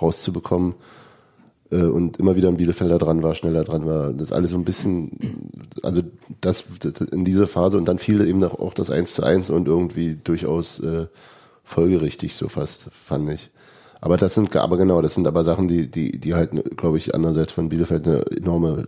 [0.00, 0.74] rauszubekommen
[1.76, 4.12] und immer wieder ein Bielefelder dran war, schneller dran war.
[4.12, 5.12] Das alles so ein bisschen,
[5.82, 6.02] also
[6.40, 6.64] das,
[7.12, 10.80] in dieser Phase und dann fiel eben auch das 1 zu 1 und irgendwie durchaus
[10.80, 11.06] äh,
[11.64, 13.50] folgerichtig so fast, fand ich.
[14.00, 17.14] Aber das sind, aber genau, das sind aber Sachen, die, die, die halt, glaube ich,
[17.14, 18.84] andererseits von Bielefeld eine enorme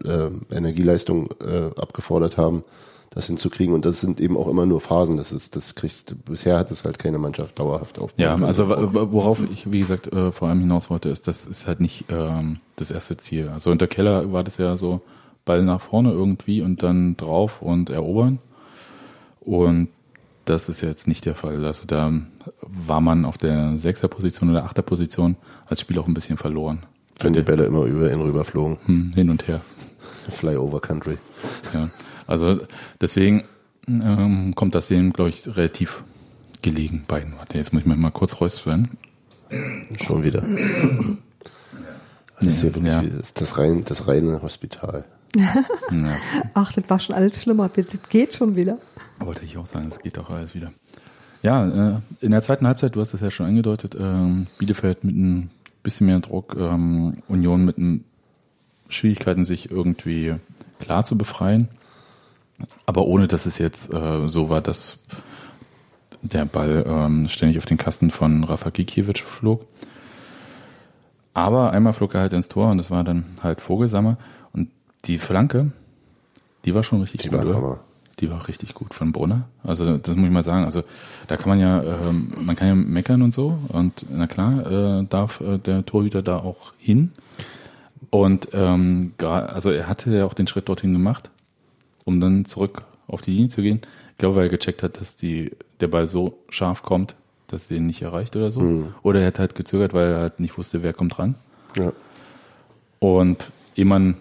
[0.51, 2.64] äh, Energieleistung äh, abgefordert haben,
[3.11, 3.75] das hinzukriegen.
[3.75, 5.17] Und das sind eben auch immer nur Phasen.
[5.17, 8.12] Das ist, das kriegt, bisher hat es halt keine Mannschaft dauerhaft auf.
[8.17, 11.81] Ja, also worauf ich, wie gesagt, äh, vor allem hinaus wollte, ist, das ist halt
[11.81, 13.49] nicht ähm, das erste Ziel.
[13.49, 15.01] Also unter Keller war das ja so
[15.45, 18.38] Ball nach vorne irgendwie und dann drauf und erobern.
[19.40, 19.88] Und
[20.45, 21.64] das ist jetzt nicht der Fall.
[21.64, 22.12] Also da
[22.61, 25.37] war man auf der Sechser-Position oder Achter-Position
[25.67, 26.85] als Spiel auch ein bisschen verloren.
[27.21, 28.79] wenn die Bälle immer über ihn rüberflogen.
[28.87, 29.61] Hm, hin und her.
[30.31, 31.19] Flyover Country.
[31.73, 31.88] Ja.
[32.26, 32.60] Also
[33.00, 33.44] deswegen
[33.88, 36.02] ähm, kommt das denen, glaube ich, relativ
[36.62, 37.37] gelegen beiden.
[37.37, 38.88] Warte, jetzt muss ich mich mal kurz räuspern.
[40.06, 40.42] Schon wieder.
[42.40, 43.02] Das ist ja wirklich Ja.
[43.02, 45.04] das, ist das, rein, das reine Hospital.
[45.37, 46.16] Ja,
[46.54, 47.68] Ach, das war schon alles schlimmer.
[47.68, 48.78] Das geht schon wieder.
[49.18, 50.72] wollte ich auch sagen, das geht auch alles wieder.
[51.42, 55.14] Ja, äh, in der zweiten Halbzeit, du hast es ja schon angedeutet, ähm, Bielefeld mit
[55.14, 55.50] ein
[55.82, 57.76] bisschen mehr Druck, ähm, Union mit
[58.88, 60.34] Schwierigkeiten, sich irgendwie
[60.80, 61.68] klar zu befreien.
[62.87, 65.05] Aber ohne, dass es jetzt äh, so war, dass
[66.23, 69.67] der Ball ähm, ständig auf den Kasten von Rafa Gikiewicz flog.
[71.35, 74.17] Aber einmal flog er halt ins Tor und das war dann halt Vogelsammer.
[74.53, 74.71] Und
[75.05, 75.73] die Flanke,
[76.64, 77.81] die war schon richtig Die gut, war oder?
[78.21, 79.49] Die war richtig gut von Brunner.
[79.64, 80.64] Also das muss ich mal sagen.
[80.64, 80.85] Also
[81.27, 83.59] da kann man ja, ähm, man kann ja meckern und so.
[83.69, 87.12] Und na klar, äh, darf äh, der Torhüter da auch hin.
[88.11, 91.31] Und ähm, also er hatte ja auch den Schritt dorthin gemacht,
[92.05, 93.81] um dann zurück auf die Linie zu gehen.
[94.12, 97.17] Ich glaube, weil er gecheckt hat, dass die, der Ball so scharf kommt,
[97.49, 98.61] dass er den nicht erreicht oder so.
[99.03, 101.35] Oder er hat halt gezögert, weil er halt nicht wusste, wer kommt ran.
[101.77, 101.93] Ja.
[103.01, 104.17] Und ehe man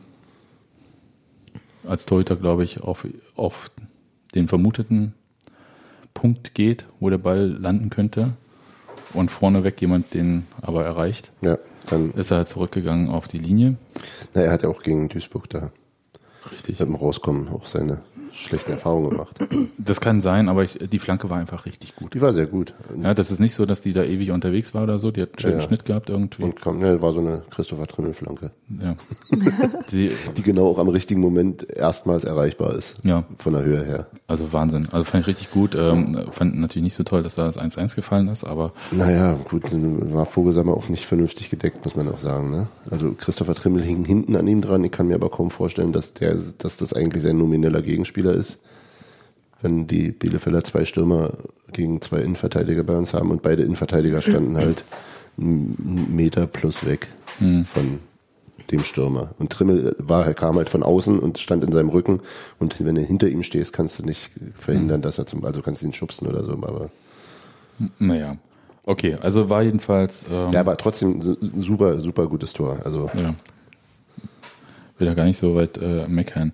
[1.87, 3.71] als Torhüter, glaube ich, auf, auf
[4.35, 5.13] den vermuteten
[6.13, 8.33] Punkt geht, wo der Ball landen könnte
[9.13, 11.57] und vorneweg jemand den aber erreicht, ja,
[11.89, 13.75] dann, ist er halt zurückgegangen auf die Linie.
[14.33, 15.71] na, er hat ja auch gegen Duisburg da
[16.51, 16.79] Richtig.
[16.79, 18.01] mit dem Rauskommen auch seine
[18.33, 19.37] schlechten Erfahrungen gemacht.
[19.77, 22.13] Das kann sein, aber ich, die Flanke war einfach richtig gut.
[22.13, 22.73] Die war sehr gut.
[23.01, 25.11] Ja, das ist nicht so, dass die da ewig unterwegs war oder so.
[25.11, 25.67] Die hat einen schönen Ja, ja.
[25.67, 26.43] Schnitt gehabt irgendwie.
[26.43, 28.95] Und kam, ne, war so eine Christopher Trimmel-Flanke, ja.
[29.91, 33.03] die, die genau auch am richtigen Moment erstmals erreichbar ist.
[33.03, 33.23] Ja.
[33.37, 34.07] Von der Höhe her.
[34.27, 34.87] also Wahnsinn.
[34.91, 35.75] Also fand ich richtig gut.
[35.75, 39.71] Ähm, fand natürlich nicht so toll, dass da das 1-1 gefallen ist, aber Naja, gut,
[39.71, 42.49] dann war Vogelsammer auch nicht vernünftig gedeckt, muss man auch sagen.
[42.51, 42.67] Ne?
[42.89, 44.83] Also Christopher Trimmel hing hinten an ihm dran.
[44.83, 48.59] Ich kann mir aber kaum vorstellen, dass, der, dass das eigentlich sein nomineller Gegenspieler ist.
[49.61, 51.31] Wenn die Bielefelder zwei Stürmer
[51.71, 54.83] gegen zwei Innenverteidiger bei uns haben und beide Innenverteidiger standen halt
[55.37, 57.07] einen Meter plus weg
[57.39, 57.99] von
[58.71, 59.31] dem Stürmer.
[59.39, 62.21] Und Trimmel war, er kam halt von außen und stand in seinem Rücken.
[62.59, 65.81] Und wenn du hinter ihm stehst, kannst du nicht verhindern, dass er zum, also kannst
[65.81, 66.89] du ihn schubsen oder so, aber
[67.99, 68.33] naja.
[68.85, 70.25] Okay, also war jedenfalls.
[70.31, 72.79] Ähm, Ja, aber trotzdem ein super, super gutes Tor.
[72.83, 73.33] Also Ja.
[74.97, 76.53] Will da gar nicht so weit äh, meckern.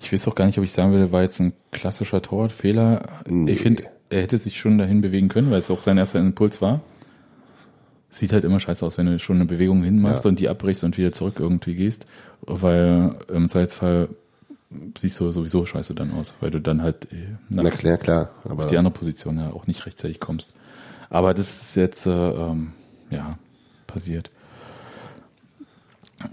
[0.00, 3.08] Ich weiß auch gar nicht, ob ich sagen würde, war jetzt ein klassischer Torwartfehler.
[3.28, 3.52] Nee.
[3.52, 6.60] Ich finde, er hätte sich schon dahin bewegen können, weil es auch sein erster Impuls
[6.60, 6.80] war.
[8.10, 10.28] Sieht halt immer scheiße aus, wenn du schon eine Bewegung hinmachst Ja.
[10.30, 12.06] und die abbrichst und wieder zurück irgendwie gehst,
[12.42, 14.08] weil im Zweifelsfall
[14.98, 17.16] siehst du sowieso scheiße dann aus, weil du dann halt äh,
[17.48, 18.30] nach na klar, klar.
[18.44, 20.50] Aber die andere Position ja auch nicht rechtzeitig kommst.
[21.08, 22.72] Aber das ist jetzt, äh, ähm,
[23.10, 23.38] ja,
[23.86, 24.30] passiert.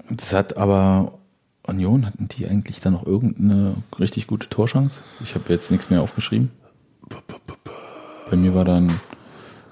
[0.10, 1.17] Das hat aber
[1.68, 5.02] Union, hatten die eigentlich dann noch irgendeine richtig gute Torchance?
[5.24, 6.52] Ich habe jetzt nichts mehr aufgeschrieben.
[8.30, 9.00] Bei mir war dann,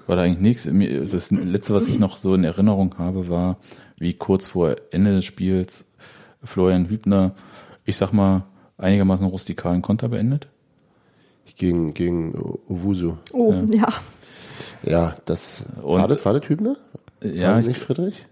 [0.07, 1.11] war da eigentlich nichts.
[1.11, 3.57] Das letzte, was ich noch so in Erinnerung habe, war,
[3.97, 5.85] wie kurz vor Ende des Spiels
[6.43, 7.31] Florian Hübner,
[7.85, 8.43] ich sag mal,
[8.77, 10.47] einigermaßen rustikalen Konter beendet.
[11.57, 12.33] gegen, gegen
[12.69, 13.15] Owusu.
[13.31, 13.87] Oh, ja.
[14.83, 16.75] Ja, das Und- war das, war das Hübner?
[17.23, 18.25] Ja, War ich, nicht Friedrich?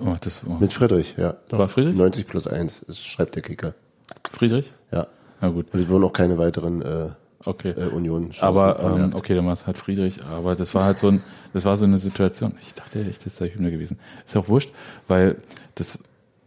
[0.00, 1.36] Oh, das war Mit Friedrich, ja.
[1.48, 1.58] Doch.
[1.58, 1.96] War Friedrich?
[1.96, 3.74] 90 plus 1, das schreibt der Kicker.
[4.32, 4.72] Friedrich?
[4.92, 5.06] Ja.
[5.40, 7.10] Na gut, Und es wurden auch keine weiteren äh,
[7.44, 7.70] okay.
[7.70, 11.08] äh, union Aber ähm, okay, dann war es halt Friedrich, aber das war halt so
[11.08, 12.54] ein, das war so eine Situation.
[12.60, 13.98] Ich dachte echt, das sei Hübner gewesen.
[14.26, 14.70] Ist auch wurscht,
[15.08, 15.36] weil
[15.74, 15.98] das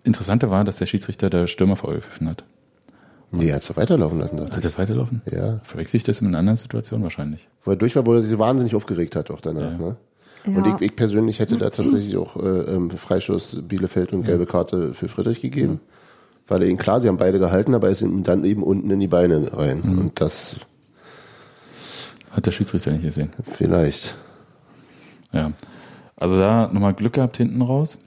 [0.04, 2.44] Interessante war, dass der Schiedsrichter der Stürmer vorgepfiffen hat.
[3.32, 5.22] Nee, er hat es doch weiterlaufen lassen, Hat er weiterlaufen?
[5.30, 5.60] Ja.
[5.64, 7.48] Verwechsel ich das in einer anderen Situation wahrscheinlich?
[7.64, 9.74] Wo er durch war, wo er sich wahnsinnig aufgeregt hat auch danach.
[9.74, 9.78] Ja.
[9.78, 9.96] Ne?
[10.46, 10.58] Ja.
[10.58, 14.94] Und ich, ich persönlich hätte da tatsächlich auch äh, ähm, Freischuss Bielefeld und gelbe Karte
[14.94, 15.80] für Friedrich gegeben.
[16.48, 18.90] Weil er ihn, klar, sie haben beide gehalten, aber er ist ihm dann eben unten
[18.90, 19.82] in die Beine rein.
[19.84, 20.56] Und das
[22.32, 23.30] Hat der Schiedsrichter nicht gesehen.
[23.44, 24.16] vielleicht.
[25.32, 25.52] Ja.
[26.16, 28.00] Also da nochmal Glück gehabt hinten raus.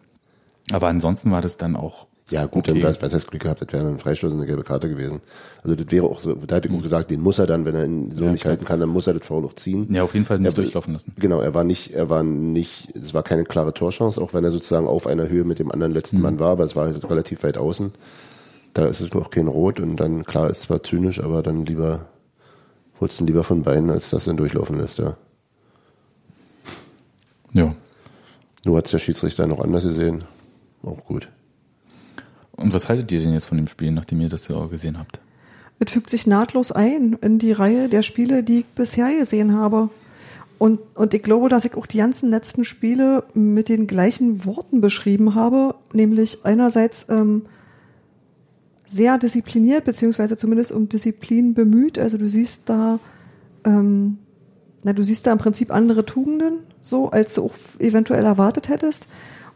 [0.72, 2.06] Aber ansonsten war das dann auch.
[2.32, 2.80] Ja, gut, Okay.
[2.80, 5.20] dann was, was heißt Glück gehabt, das wäre ein Freistoß und eine gelbe Karte gewesen.
[5.62, 7.74] Also das wäre auch so, da hätte ich auch gesagt, den muss er dann, wenn
[7.74, 8.52] er ihn so Ja, nicht klar.
[8.52, 9.92] halten kann, dann muss er das Foul auch ziehen.
[9.92, 11.12] Ja, auf jeden Fall nicht Er durchlaufen lassen.
[11.18, 14.50] Genau, er war nicht, er war nicht, es war keine klare Torchance, auch wenn er
[14.50, 16.22] sozusagen auf einer Höhe mit dem anderen letzten Mhm.
[16.22, 17.92] Mann war, aber es war halt relativ weit außen.
[18.72, 22.06] Da ist es noch kein Rot und dann, klar, ist zwar zynisch, aber dann lieber,
[22.98, 25.18] holst du ihn lieber von Beinen, als dass du ihn durchlaufen lässt, ja.
[27.52, 27.74] Ja.
[28.64, 30.24] Nur hat's der Schiedsrichter noch anders gesehen.
[30.82, 31.28] Auch gut.
[32.62, 35.20] Und was haltet ihr denn jetzt von dem Spiel, nachdem ihr das ja gesehen habt?
[35.78, 39.90] Es fügt sich nahtlos ein in die Reihe der Spiele, die ich bisher gesehen habe.
[40.58, 44.80] Und, und ich glaube, dass ich auch die ganzen letzten Spiele mit den gleichen Worten
[44.80, 47.46] beschrieben habe, nämlich einerseits ähm,
[48.86, 51.98] sehr diszipliniert, beziehungsweise zumindest um Disziplin bemüht.
[51.98, 53.00] Also du siehst da,
[53.64, 54.18] ähm,
[54.84, 59.08] na, du siehst da im Prinzip andere Tugenden, so als du auch eventuell erwartet hättest.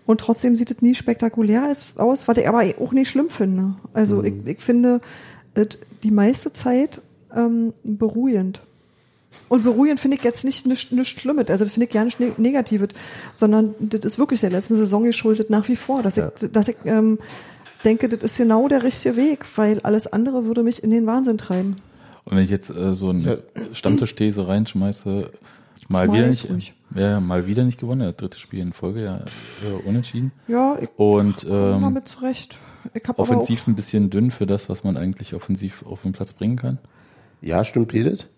[0.06, 3.74] Und trotzdem sieht es nie spektakulär aus- was ich aber auch nicht schlimm finde.
[3.92, 5.00] Also ich, ich finde
[5.54, 7.00] es die meiste Zeit
[7.34, 8.62] ähm, beruhigend.
[9.48, 12.20] Und beruhigend finde ich jetzt nicht nichts nicht Schlimmes, also das finde ich gar nicht
[12.20, 12.88] ne- Negatives,
[13.34, 16.30] sondern das ist wirklich der letzten Saison geschuldet nach wie vor, dass Ja.
[16.40, 17.18] ich, dass ich ähm,
[17.84, 21.36] denke, das ist genau der richtige Weg, weil alles andere würde mich in den Wahnsinn
[21.36, 21.76] treiben.
[22.24, 23.42] Und wenn ich jetzt äh, so eine
[23.72, 25.30] Stammtischthese reinschmeiße,
[25.88, 26.74] mal Schmeiß wieder nicht, ruhig.
[26.94, 29.24] Ja, mal wieder nicht gewonnen, das dritte Spiel in Folge, ja,
[29.64, 30.32] äh, unentschieden.
[30.48, 32.58] Ja, ich Und komme ähm, damit zurecht.
[33.16, 36.78] Offensiv ein bisschen dünn für das, was man eigentlich offensiv auf den Platz bringen kann.
[37.40, 38.28] Ja, stimmt, bietet.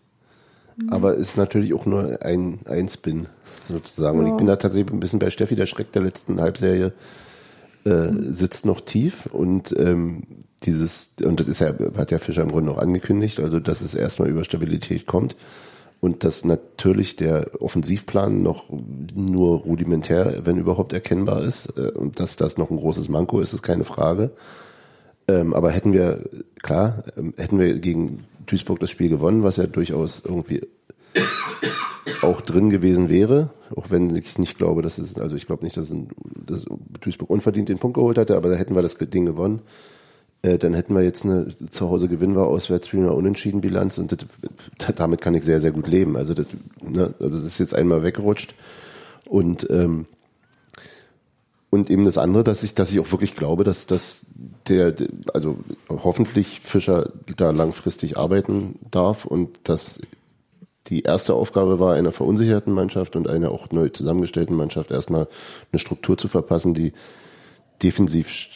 [0.88, 3.26] Aber ist natürlich auch nur ein, ein Spin,
[3.68, 4.20] sozusagen.
[4.20, 4.32] Und Ja.
[4.32, 6.92] ich bin da tatsächlich ein bisschen bei Steffi, der Schreck der letzten Halbserie
[7.84, 10.22] äh, sitzt noch tief und ähm,
[10.64, 13.94] dieses, und das ist ja, hat ja Fischer im Grunde auch angekündigt, also dass es
[13.94, 15.37] erstmal über Stabilität kommt
[16.00, 18.64] und dass natürlich der Offensivplan noch
[19.14, 23.52] nur rudimentär, wenn überhaupt erkennbar ist äh, und dass das noch ein großes Manko ist,
[23.52, 24.30] ist keine Frage.
[25.26, 26.24] Ähm, aber hätten wir,
[26.62, 30.62] klar, ähm, hätten wir gegen Duisburg das Spiel gewonnen, was ja durchaus irgendwie
[32.22, 35.76] auch drin gewesen wäre, auch wenn ich nicht glaube, dass es, also ich glaube nicht,
[35.76, 36.08] dass, ein,
[36.46, 36.64] dass
[37.00, 39.61] Duisburg unverdient den Punkt geholt hatte, aber da hätten wir das Ding gewonnen.
[40.42, 44.12] Äh, dann hätten wir jetzt eine zu Hause Gewinn war, auswärts eine unentschieden Bilanz und
[44.12, 46.16] das, damit kann ich sehr, sehr gut leben.
[46.16, 46.46] Also das,
[46.81, 48.55] ne, also das ist jetzt einmal weggerutscht
[49.27, 50.07] und ähm,
[51.70, 54.24] und eben das andere, dass ich, dass ich auch wirklich glaube, dass, dass
[54.68, 54.94] der-
[55.35, 55.59] also
[55.90, 60.01] hoffentlich Fischer da langfristig arbeiten darf und dass
[60.87, 65.29] die erste Aufgabe war, einer verunsicherten Mannschaft und einer auch neu zusammengestellten Mannschaft erstmal
[65.70, 66.94] eine Struktur zu verpassen, die
[67.83, 68.49] defensiv,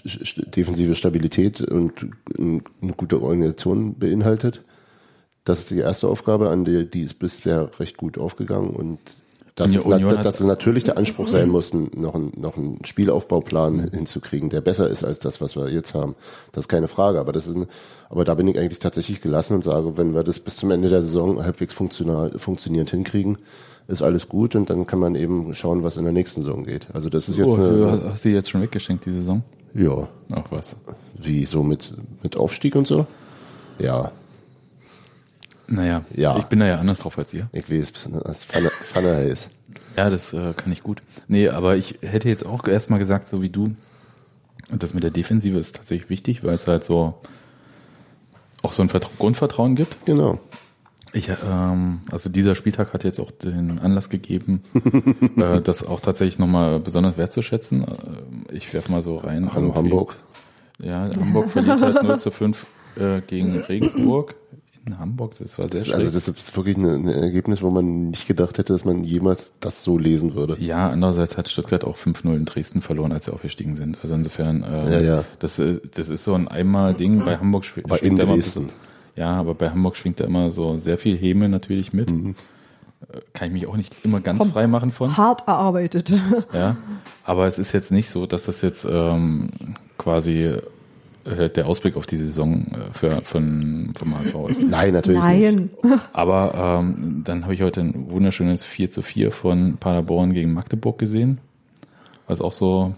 [0.57, 1.93] defensive Stabilität und
[2.39, 2.63] eine
[2.97, 4.63] gute Organisation beinhaltet.
[5.45, 8.99] Das ist die erste Aufgabe, an der die ist bisher recht gut aufgegangen und
[9.55, 12.33] das Union- ist, nat- Union hat- dass es natürlich der Anspruch sein muss, noch, ein,
[12.37, 16.15] noch einen Spielaufbauplan hinzukriegen, der besser ist als das, was wir jetzt haben.
[16.53, 17.67] Das ist keine Frage, aber das ist, ein,
[18.09, 20.89] aber da bin ich eigentlich tatsächlich gelassen und sage, wenn wir das bis zum Ende
[20.89, 23.37] der Saison halbwegs funktional, funktionierend hinkriegen,
[23.89, 26.87] ist alles gut und dann kann man eben schauen, was in der nächsten Saison geht.
[26.93, 29.43] Also das ist jetzt oh, du eine, hast sie jetzt schon weggeschenkt, die Saison?
[29.75, 30.81] ja, Ach was.
[31.15, 33.07] wie so mit, mit Aufstieg und so.
[33.79, 34.13] Ja,
[35.67, 36.37] Naja, Ja.
[36.39, 37.49] ich bin da ja anders drauf als ihr.
[37.53, 37.93] ich weiß,
[38.25, 39.49] als Pfanne, Pfanne heiß.
[39.97, 41.03] Ja, das äh, kann ich gut.
[41.29, 43.73] Nee, aber ich hätte jetzt auch erstmal gesagt, so wie du,
[44.71, 47.15] und das mit der Defensive ist tatsächlich wichtig, weil es halt so
[48.63, 50.05] auch so ein Vertra Grundvertrauen gibt.
[50.07, 50.39] Genau.
[51.15, 54.63] Ich, ähm, also dieser Spieltag hat jetzt auch den Anlass gegeben,
[55.37, 57.83] äh, das auch tatsächlich nochmal besonders wertzuschätzen.
[57.85, 59.53] Äh, ich werfe mal so rein.
[59.53, 59.79] Hallo irgendwie.
[59.91, 60.17] Hamburg.
[60.81, 62.67] Ja, Hamburg verliert halt 0 zu 5
[62.99, 64.35] äh, gegen Regensburg.
[64.85, 66.01] In Hamburg, das war sehr Das, schlecht.
[66.01, 69.55] also das ist wirklich ein, ein Ergebnis, wo man nicht gedacht hätte, dass man jemals
[69.61, 70.57] das so lesen würde.
[70.59, 73.99] Ja, andererseits hat Stuttgart auch 5-0 in Dresden verloren, als sie aufgestiegen sind.
[74.03, 75.25] Also insofern, äh, Ja, ja.
[75.39, 77.25] Das, äh, das ist so ein einmal Ding.
[77.25, 78.35] Bei Hamburg schw Aber in Dresden.
[78.37, 78.69] bisschen,
[79.17, 82.11] Ja, aber bei Hamburg schwingt da immer so sehr viel Häme natürlich mit.
[82.11, 82.35] Mhm.
[83.13, 85.17] Äh, Kann ich mich auch nicht immer ganz frei machen von.
[85.17, 86.13] Hart erarbeitet.
[86.53, 86.77] Ja,
[87.25, 89.49] aber es ist jetzt nicht so, dass das jetzt ähm,
[89.99, 90.57] quasi
[91.25, 94.63] äh, der Ausblick auf die Saison äh, für, von, vom HSV ist.
[94.69, 95.43] Nein, natürlich nicht.
[95.83, 96.01] Nein.
[96.13, 100.99] Aber ähm, dann habe ich heute ein wunderschönes 4 zu 4 von Paderborn gegen Magdeburg
[100.99, 101.39] gesehen.
[102.27, 102.95] Was auch so,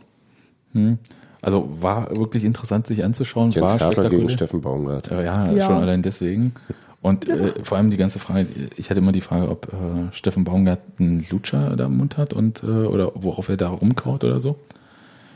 [0.73, 0.99] hm,
[1.45, 3.51] also war wirklich interessant sich anzuschauen.
[3.51, 4.31] Jens war Hertel gegen spektakulär.
[4.31, 5.11] Steffen Baumgart.
[5.11, 5.67] Äh, Ja, Ja.
[5.67, 6.55] schon allein deswegen.
[7.03, 10.45] Und äh, vor allem die ganze Frage, ich hatte immer die Frage, ob äh, Steffen
[10.45, 14.41] Baumgart einen Lutscher da im Mund hat und äh, oder worauf er da rumkaut oder
[14.41, 14.57] so.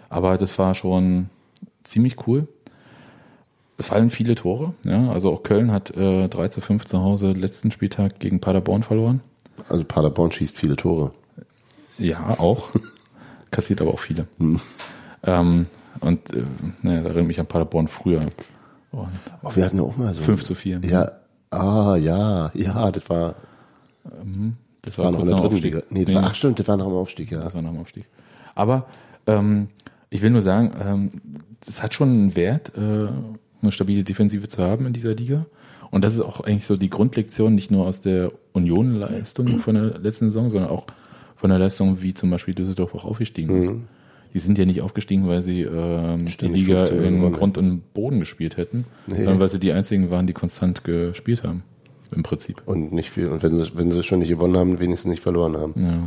[0.08, 1.28] Aber das war schon
[1.84, 2.48] ziemlich cool.
[3.76, 5.10] Es fallen viele Tore, ja.
[5.10, 9.20] Also auch Köln hat äh, 3 zu 5 zu Hause letzten Spieltag gegen Paderborn verloren.
[9.68, 11.12] Also Paderborn schießt viele Tore.
[11.98, 12.70] Ja, auch.
[13.50, 14.26] Kassiert aber auch viele.
[15.22, 15.66] Ähm,
[16.00, 16.42] und äh,
[16.82, 18.20] naja, da erinnere mich an Paderborn früher.
[18.20, 18.32] Und
[18.90, 19.06] Oh,
[19.54, 20.22] wir hatten ja auch mal so.
[20.22, 20.80] 5 zu 4.
[20.84, 21.12] Ja,
[21.50, 23.34] ah, ja, ja, das war,
[24.82, 25.62] das war noch in der dritten Aufstieg.
[25.62, 25.82] Liga.
[25.90, 27.40] Nee, das war, ach stimmt, das war noch im Aufstieg, ja.
[27.40, 28.06] Das war nach dem Aufstieg.
[28.54, 28.86] Aber
[29.26, 29.68] ähm,
[30.10, 31.10] ich will nur sagen, ähm,
[31.66, 33.08] es hat schon einen Wert, äh,
[33.60, 35.46] eine stabile Defensive zu haben in dieser Liga.
[35.90, 39.98] Und das ist auch eigentlich so die Grundlektion, nicht nur aus der Union-Leistung von der
[39.98, 40.86] letzten Saison, sondern auch
[41.36, 43.72] von der Leistung, wie zum Beispiel Düsseldorf auch aufgestiegen ist.
[44.34, 47.32] Die sind ja nicht aufgestiegen, weil sie ähm, die Liga 15 in.
[47.32, 49.16] Grund und Boden gespielt hätten, Nee.
[49.16, 51.62] sondern weil sie die einzigen waren, die konstant gespielt haben.
[52.14, 52.62] Im Prinzip.
[52.66, 53.28] Und nicht viel.
[53.28, 55.74] Und wenn sie, wenn sie schon nicht gewonnen haben, wenigstens nicht verloren haben.
[55.76, 56.02] Ja.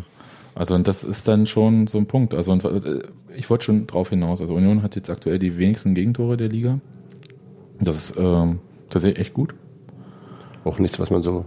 [0.56, 2.34] Also und das ist dann schon so ein Punkt.
[2.34, 3.00] Also und, äh,
[3.36, 4.42] ich wollte schon drauf hinaus.
[4.42, 6.80] Also Union hat jetzt aktuell die wenigsten Gegentore der Liga.
[7.80, 9.54] Das ist ähm, tatsächlich echt gut.
[10.64, 11.46] Auch nichts, was man so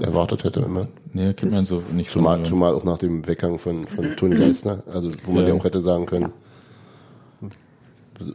[0.00, 0.86] erwartet hätte immer.
[1.12, 4.82] Nee, kennt man so nicht Zumal, zumal auch nach dem Weggang von, von Toni Geisner,
[4.92, 5.50] also wo man Ja.
[5.50, 6.32] ja auch hätte sagen können,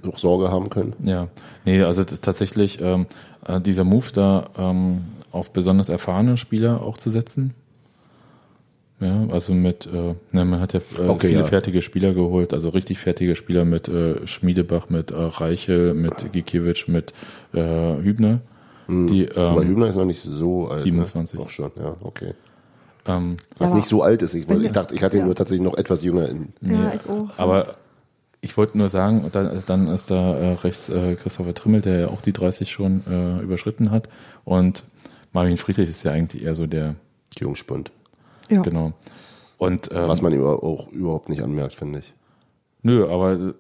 [0.08, 0.94] auch Sorge haben können.
[1.04, 1.28] Ja,
[1.66, 3.06] nee, also tatsächlich ähm,
[3.46, 5.02] äh, dieser Move da ähm,
[5.32, 7.54] auf besonders erfahrene Spieler auch zu setzen.
[9.00, 11.46] Ja, also mit, äh, ne, man hat ja äh, Okay, viele ja.
[11.46, 16.88] fertige Spieler geholt, also richtig fertige Spieler mit äh, Schmiedebach, mit äh, Reichel, mit Gikiewicz,
[16.88, 17.14] mit
[17.54, 18.42] äh, Hübner.
[18.88, 20.78] Die, Aber ähm, Hübner ist noch nicht so alt.
[20.80, 21.40] 27.
[21.40, 21.46] Ne?
[21.46, 22.34] Auch schon, ja, okay.
[23.06, 24.34] ähm, Was aber- nicht so alt ist.
[24.34, 25.26] Ich, Wenn- ich dachte, ich hatte ihn ja.
[25.26, 26.50] nur tatsächlich noch etwas jünger in.
[26.62, 27.30] Ja, ich auch.
[27.38, 27.76] Aber
[28.42, 32.08] ich wollte nur sagen, dann, dann ist da äh, rechts äh, Christopher Trimmel, der ja
[32.08, 34.10] auch die 30 schon äh, überschritten hat.
[34.46, 34.84] Und
[35.32, 36.96] Marvin Friedrich ist ja eigentlich eher so der,
[37.38, 37.92] Jungspund.
[38.50, 38.62] Ja.
[38.62, 38.92] genau.
[39.58, 42.14] Und ähm, Was man ihm aber auch überhaupt nicht anmerkt, finde ich.
[42.84, 43.54] Nö, aber äh,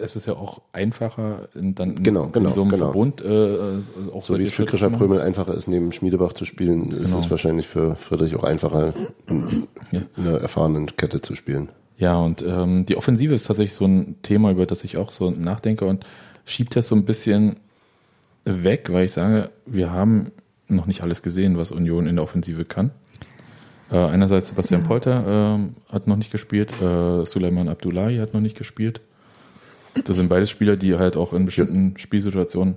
[0.00, 2.84] es ist ja auch einfacher, in, dann in, Genau, so- genau, in so einem genau.
[2.86, 4.90] Verbund äh, auch So wie es für Krischer.
[4.90, 7.18] Prömel einfacher ist, neben Schmiedebach zu spielen, ist Genau.
[7.18, 8.94] es wahrscheinlich für Friedrich auch einfacher,
[9.28, 10.02] in, Ja.
[10.16, 11.68] in einer erfahrenen Kette zu spielen.
[11.96, 15.30] Ja, und ähm, die Offensive ist tatsächlich so ein Thema, über das ich auch so
[15.30, 16.04] nachdenke und
[16.44, 17.56] schiebt das so ein bisschen
[18.44, 20.30] weg, weil ich sage, wir haben
[20.68, 22.90] noch nicht alles gesehen, was Union in der Offensive kann.
[23.90, 25.24] Äh, einerseits Sebastian Polter
[25.56, 29.00] ähm, hat noch nicht gespielt, äh, Suleiman Abdullahi hat noch nicht gespielt.
[30.04, 32.76] Das sind beides Spieler, die halt auch in bestimmten Spielsituationen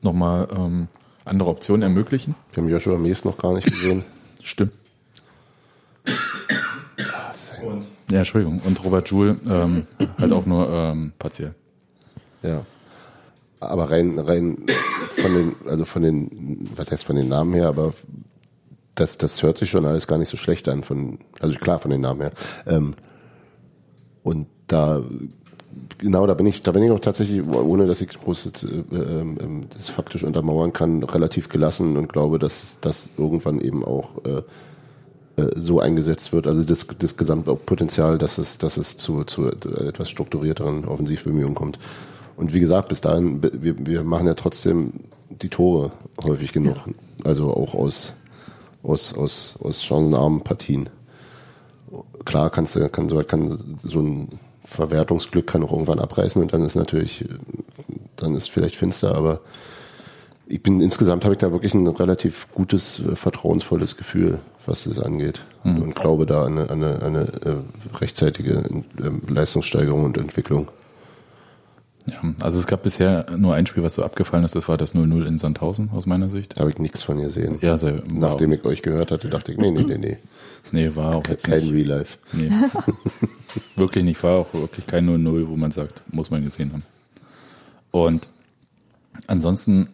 [0.00, 0.88] nochmal ähm,
[1.24, 2.34] andere Optionen ermöglichen.
[2.52, 4.04] Wir haben Joshua Mees noch gar nicht gesehen.
[4.42, 4.72] Stimmt.
[8.10, 8.60] Ja, Entschuldigung.
[8.66, 9.86] Und Robert Joule ähm,
[10.18, 11.54] halt auch nur ähm, partiell.
[12.42, 12.66] Ja.
[13.60, 14.66] Aber rein, rein
[15.16, 17.94] von den, also von den, was heißt von den Namen her, aber
[18.94, 21.90] das, das hört sich schon alles gar nicht so schlecht an, von, also klar von
[21.90, 22.32] den Namen her.
[22.66, 22.94] Ähm,
[24.22, 25.02] und da,
[25.98, 29.66] genau, da bin ich, da bin ich auch tatsächlich, ohne dass ich groß äh, ähm,
[29.76, 34.42] das faktisch untermauern kann, relativ gelassen und glaube, dass das irgendwann eben auch äh,
[35.36, 40.10] äh, so eingesetzt wird, also das, das Gesamtpotenzial, dass es, dass es zu, zu etwas
[40.10, 41.78] strukturierteren Offensivbemühungen kommt.
[42.36, 44.92] Und wie gesagt, bis dahin, wir, wir machen ja trotzdem
[45.30, 45.92] die Tore
[46.22, 46.76] häufig genug.
[47.24, 48.14] Also auch aus,
[48.82, 50.90] aus, aus, aus chancenarmen Partien.
[52.24, 54.28] Klar kannst du, kann so, kann so ein
[54.64, 57.24] Verwertungsglück kann auch irgendwann abreißen und dann ist natürlich,
[58.16, 59.40] dann ist vielleicht finster, aber
[60.46, 65.40] ich bin insgesamt habe ich da wirklich ein relativ gutes, vertrauensvolles Gefühl, was das angeht.
[65.82, 70.68] Und glaube da an eine, an eine, eine äh, rechtzeitige äh, Leistungssteigerung und Entwicklung.
[72.06, 74.94] Ja, also es gab bisher nur ein Spiel, was so abgefallen ist, das war das
[74.94, 76.56] 0-0 in Sandhausen aus meiner Sicht.
[76.56, 77.58] Da habe ich nichts von gesehen.
[77.60, 80.18] Ja, sehr, Nachdem war, ich euch gehört hatte, dachte ich, nee, nee, nee, nee.
[80.72, 81.72] nee, war auch jetzt Kein nicht.
[81.72, 82.18] Real Life.
[82.32, 82.50] Nee.
[83.76, 86.82] wirklich nicht, war auch wirklich kein 0-0, wo man sagt, muss man gesehen haben.
[87.92, 88.26] Und
[89.26, 89.88] ansonsten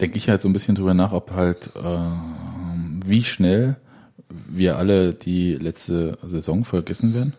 [0.00, 3.76] denke ich halt so ein bisschen drüber nach, ob halt, ähm, wie schnell
[4.48, 7.32] wir alle die letzte Saison vergessen werden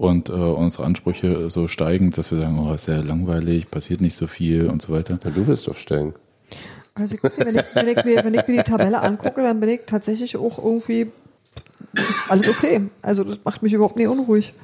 [0.00, 4.16] und äh, unsere Ansprüche so steigen, dass wir sagen, oh, ist ja langweilig, passiert nicht
[4.16, 5.20] so viel und so weiter.
[5.22, 6.14] Ja, du willst doch stellen.
[6.94, 9.68] Also ich wenn ich, wenn, ich mir, wenn ich mir die Tabelle angucke, dann bin
[9.68, 11.08] ich tatsächlich auch irgendwie
[11.92, 12.88] das ist alles okay.
[13.02, 14.54] Also das macht mich überhaupt nicht unruhig.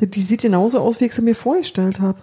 [0.00, 2.18] Die, die sieht genauso aus, wie ich sie mir vorgestellt habe.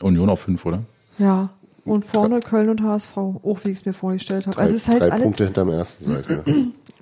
[0.00, 0.84] Union auf fünf, oder?
[1.18, 1.50] Ja.
[1.84, 4.54] Und vorne Köln und HSV, auch wie ich es mir vorgestellt habe.
[4.54, 5.24] Drei, Also es ist halt drei alles.
[5.24, 6.44] Punkte hinterm ersten Seite.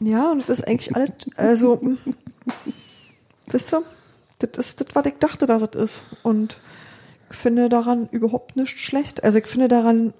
[0.03, 1.99] Ja, und das ist eigentlich alles, also, mm,
[3.49, 3.83] wisst ihr,
[4.41, 6.05] das ist das, was ich dachte, dass es ist.
[6.23, 6.59] Und
[7.31, 9.25] ich finde daran überhaupt nichts schlecht.
[9.25, 10.13] Also ich finde daran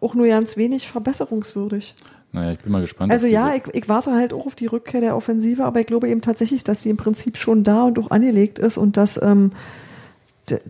[0.00, 1.94] auch nur ganz wenig verbesserungswürdig.
[2.32, 3.10] Naja, ich bin mal gespannt.
[3.10, 6.08] Also ja, ich, ich warte halt auch auf die Rückkehr der Offensive, aber ich glaube
[6.08, 9.52] eben tatsächlich, dass die im Prinzip schon da und auch angelegt ist und dass ähm,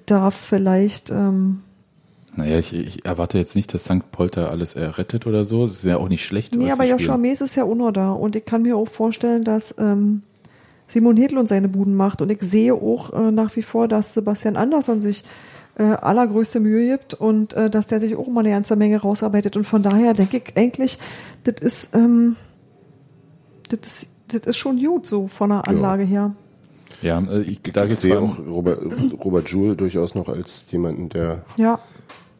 [0.06, 1.60] da vielleicht ähm,
[2.34, 4.10] Naja, ich, ich erwarte jetzt nicht, dass St.
[4.10, 5.66] Polter alles errettet oder so.
[5.66, 6.54] Das ist ja auch nicht schlecht.
[6.54, 7.18] Nee, aber sie Joshua.
[7.18, 8.12] Mees ist ja auch noch da.
[8.12, 10.22] Und ich kann mir auch vorstellen, dass ähm,
[10.90, 12.20] Simon Hedlund seine Buden macht.
[12.20, 15.24] Und ich sehe auch äh, nach wie vor, dass Sebastian Andersson sich
[15.78, 19.56] äh, allergrößte Mühe gibt und äh, dass der sich auch mal eine ganze Menge rausarbeitet.
[19.56, 20.98] Und von daher denke ich eigentlich,
[21.44, 22.36] das ist, ähm,
[23.68, 26.34] das ist, das ist schon gut so von der Anlage her.
[27.02, 28.80] Ja, äh, ich, da Ich geht's sehe auch Robert,
[29.24, 31.80] Robert Joule durchaus noch als jemanden, der Ja,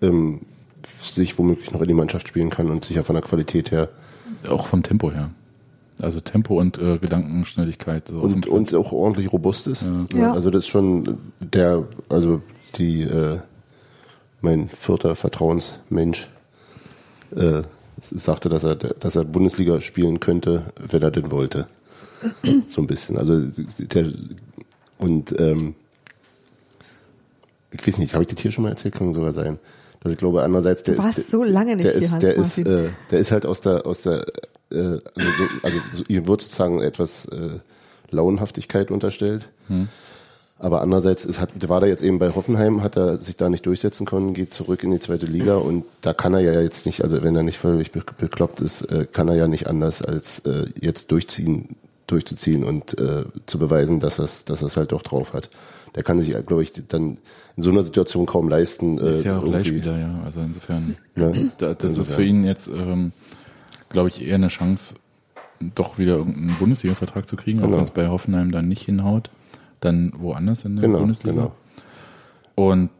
[0.03, 0.41] ähm,
[1.03, 3.89] sich womöglich noch in die Mannschaft spielen kann und sicher von der Qualität her
[4.49, 5.31] auch vom Tempo her.
[6.03, 8.09] Also Tempo und äh, Gedankenschnelligkeit.
[8.09, 9.91] So und, und auch ordentlich robust ist.
[10.15, 10.33] Ja.
[10.33, 12.41] Also das ist schon der, also
[12.77, 13.41] die, äh,
[14.41, 16.29] mein vierter Vertrauensmensch
[17.37, 17.63] äh,
[18.01, 21.67] sagte, dass er, dass er Bundesliga spielen könnte, wenn er denn wollte.
[22.69, 23.19] so ein bisschen.
[23.19, 23.41] Also
[23.79, 24.13] der,
[24.99, 25.75] und ähm,
[27.73, 29.59] ich weiß nicht, habe ich das hier schon mal erzählt, kann sogar sein.
[30.01, 32.35] Dass ich glaube, andererseits der Du warst ist, so lange nicht der hier, ist, der
[32.37, 34.25] ist, äh, der ist halt aus der, aus der,
[34.73, 35.01] äh, also,
[35.39, 37.59] so, also so, ihm wird sozusagen etwas äh,
[38.11, 39.49] Launenhaftigkeit unterstellt.
[40.59, 43.65] Aber andererseits ist, hat, war der jetzt eben bei Hoffenheim, hat er sich da nicht
[43.65, 47.03] durchsetzen können, geht zurück in die zweite Liga und da kann er ja jetzt nicht,
[47.03, 50.41] also wenn er nicht völlig be- bekloppt ist, äh, kann er ja nicht anders als
[50.41, 51.77] äh, jetzt durchziehen,
[52.09, 55.49] durchzuziehen und äh, zu beweisen, dass er es dass er's halt doch drauf hat.
[55.95, 57.17] Der kann sich, glaube ich, dann
[57.57, 58.99] in so einer Situation kaum leisten.
[58.99, 60.21] Äh, ist ja auch Leihspieler, ja.
[60.25, 61.33] Also insofern, Ja.
[61.59, 62.17] da, das ist Insofern.
[62.17, 63.13] für ihn jetzt, ähm,
[63.91, 64.95] glaube ich, eher eine Chance,
[65.75, 67.77] doch wieder irgendeinen Bundesliga-Vertrag zu kriegen, auch Genau.
[67.77, 69.29] wenn es bei Hoffenheim dann nicht hinhaut,
[69.81, 71.35] dann woanders in der Genau, Bundesliga.
[71.35, 71.53] genau.
[72.55, 72.91] Und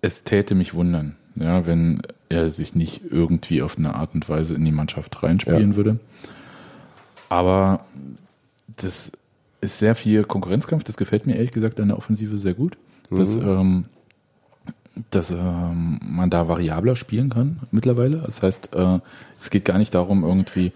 [0.00, 4.54] es täte mich wundern, ja, wenn er sich nicht irgendwie auf eine Art und Weise
[4.54, 5.76] in die Mannschaft reinspielen Ja.
[5.76, 5.98] würde.
[7.28, 7.84] Aber
[8.76, 9.12] das
[9.60, 10.84] ist sehr viel Konkurrenzkampf.
[10.84, 12.76] Das gefällt mir ehrlich gesagt an der Offensive sehr gut.
[13.10, 13.48] Dass, Mhm.
[13.48, 13.84] ähm,
[15.10, 18.18] dass ähm, man da variabler spielen kann mittlerweile.
[18.18, 18.98] Das heißt, äh,
[19.40, 20.72] es geht gar nicht darum, irgendwie,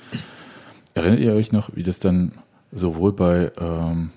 [0.95, 2.33] erinnert ihr euch noch, wie das dann
[2.73, 4.11] sowohl bei, ähm,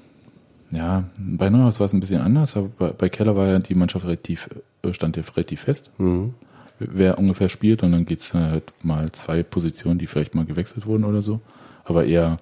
[0.71, 3.75] ja, bei Neuhaus war es ein bisschen anders, aber bei, bei Keller war ja die
[3.75, 4.49] Mannschaft relativ,
[4.83, 6.33] äh, stand ja relativ fest, Mhm.
[6.79, 11.05] wer ungefähr spielt und dann geht's halt mal zwei Positionen, die vielleicht mal gewechselt wurden
[11.05, 11.39] oder so.
[11.83, 12.37] Aber eher,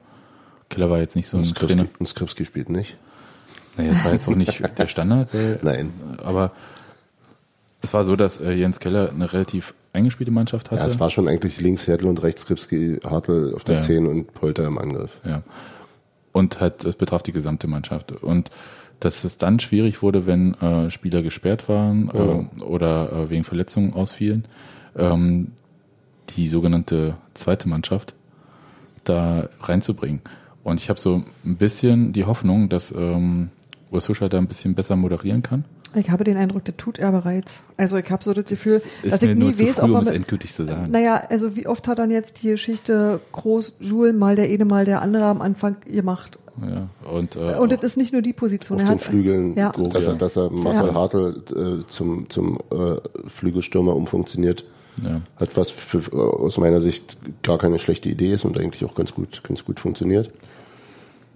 [0.70, 1.84] Keller war jetzt nicht so ein Und Trainer.
[1.84, 2.98] Skripski, und Skripski spielt nicht.
[3.78, 5.34] Naja, das war jetzt auch nicht der Standard.
[5.34, 5.94] Weil, Nein.
[6.24, 6.52] Aber
[7.82, 10.82] es war so, dass äh, Jens Keller eine relativ eingespielte Mannschaft hatte.
[10.82, 13.82] Ja, es war schon eigentlich links Hertel und rechts Skripski, Hartl auf der Ja.
[13.82, 15.22] 10 und Polter im Angriff.
[15.24, 15.44] Ja.
[16.32, 18.12] Und halt, das betraf die gesamte Mannschaft.
[18.12, 18.50] Und
[19.00, 23.94] dass es dann schwierig wurde, wenn äh, Spieler gesperrt waren äh, oder äh, wegen Verletzungen
[23.94, 24.46] ausfielen,
[24.98, 25.52] ähm,
[26.30, 28.16] die sogenannte zweite Mannschaft
[29.04, 30.22] da reinzubringen.
[30.64, 33.50] Und ich habe so ein bisschen die Hoffnung, dass ähm,
[33.92, 35.66] Urs Fischer da ein bisschen besser moderieren kann.
[35.96, 37.62] Ich habe den Eindruck, das tut er bereits.
[37.78, 40.02] Also ich habe so das Gefühl, Ist dass ich nie weiß, früh, ob um er
[40.02, 40.92] es mit, endgültig zu sagen.
[40.92, 44.86] Naja, also wie oft hat dann jetzt die Geschichte Groß, Jules, mal der eine, mal
[44.86, 46.40] der andere am Anfang gemacht.
[46.62, 48.78] Ja, und, äh, Und das ist nicht nur die Position.
[48.78, 49.72] Auf Er den hat, Flügeln, Ja.
[49.72, 50.94] dass, er, dass er Marcel Ja.
[50.94, 51.42] Hartl
[51.88, 52.96] äh, zum, zum äh,
[53.28, 54.64] Flügelstürmer umfunktioniert,
[55.04, 55.22] ja.
[55.38, 58.94] hat was für, äh, aus meiner Sicht gar keine schlechte Idee ist und eigentlich auch
[58.94, 60.30] ganz gut, ganz gut funktioniert.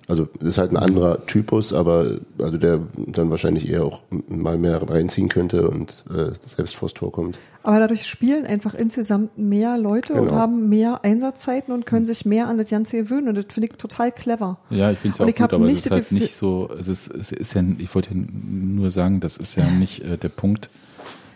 [0.10, 4.82] Also ist halt ein anderer Typus, aber also der dann wahrscheinlich eher auch mal mehr
[4.90, 7.38] reinziehen könnte und äh, selbst vors Tor kommt.
[7.64, 10.36] aber dadurch spielen einfach insgesamt mehr Leute und Genau.
[10.38, 13.28] haben mehr Einsatzzeiten und können sich mehr an das Ganze gewöhnen.
[13.28, 14.60] Und das finde ich total clever.
[14.70, 16.38] Ja, ich finde es ja Und auch gut, aber es nicht ist das halt nicht
[16.38, 20.06] so, es ist, es ist ja, ich wollte ja nur sagen, das ist ja nicht
[20.06, 20.70] äh, der Punkt.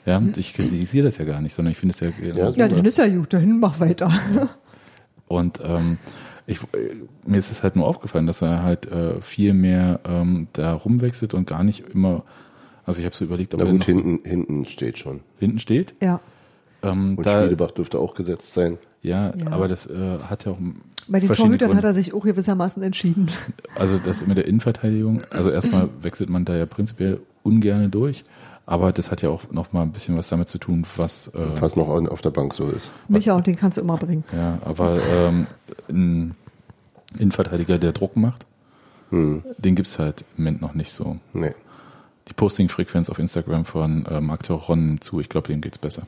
[0.05, 2.86] Ja, ich kritisiere das ja gar nicht, sondern ich finde es ja, Ja, Ja, dann
[2.86, 4.09] ist ja gut, dahin mach weiter.
[5.28, 5.97] und ähm,
[6.52, 6.60] ich,
[7.26, 11.34] mir ist es halt nur aufgefallen, dass er halt äh, viel mehr ähm, da rumwechselt
[11.34, 12.24] und gar nicht immer,
[12.86, 15.22] also ich habe so überlegt, ob Na er gut, noch so hinten, hinten steht schon.
[15.39, 15.93] hinten steht.
[16.02, 16.20] Ja.
[16.84, 18.78] Ähm, Und da, Spielebach dürfte auch gesetzt sein.
[19.04, 19.52] ja, Ja.
[19.52, 20.58] aber das äh, hat ja auch
[21.08, 21.78] Bei den Torhütern Gründe.
[21.78, 23.30] hat er sich auch gewissermaßen entschieden.
[23.76, 28.26] Also das mit der Innenverteidigung, also erstmal wechselt man da ja prinzipiell ungerne durch,
[28.66, 31.39] aber das hat ja auch noch mal ein bisschen was damit zu tun, was äh,
[31.62, 32.91] Was noch auf der Bank so ist.
[33.08, 34.24] Micha, und den kannst du immer bringen.
[34.36, 34.97] ja, aber
[35.89, 36.32] ähm,
[37.18, 38.45] Innenverteidiger, der Druck macht,
[39.12, 41.18] Den gibt's halt im Moment noch nicht so.
[41.34, 41.53] Nee.
[42.30, 45.20] Die Posting-Frequenz auf Instagram von äh, Marc nimmt zu.
[45.20, 46.03] Ich glaube, dem geht's besser.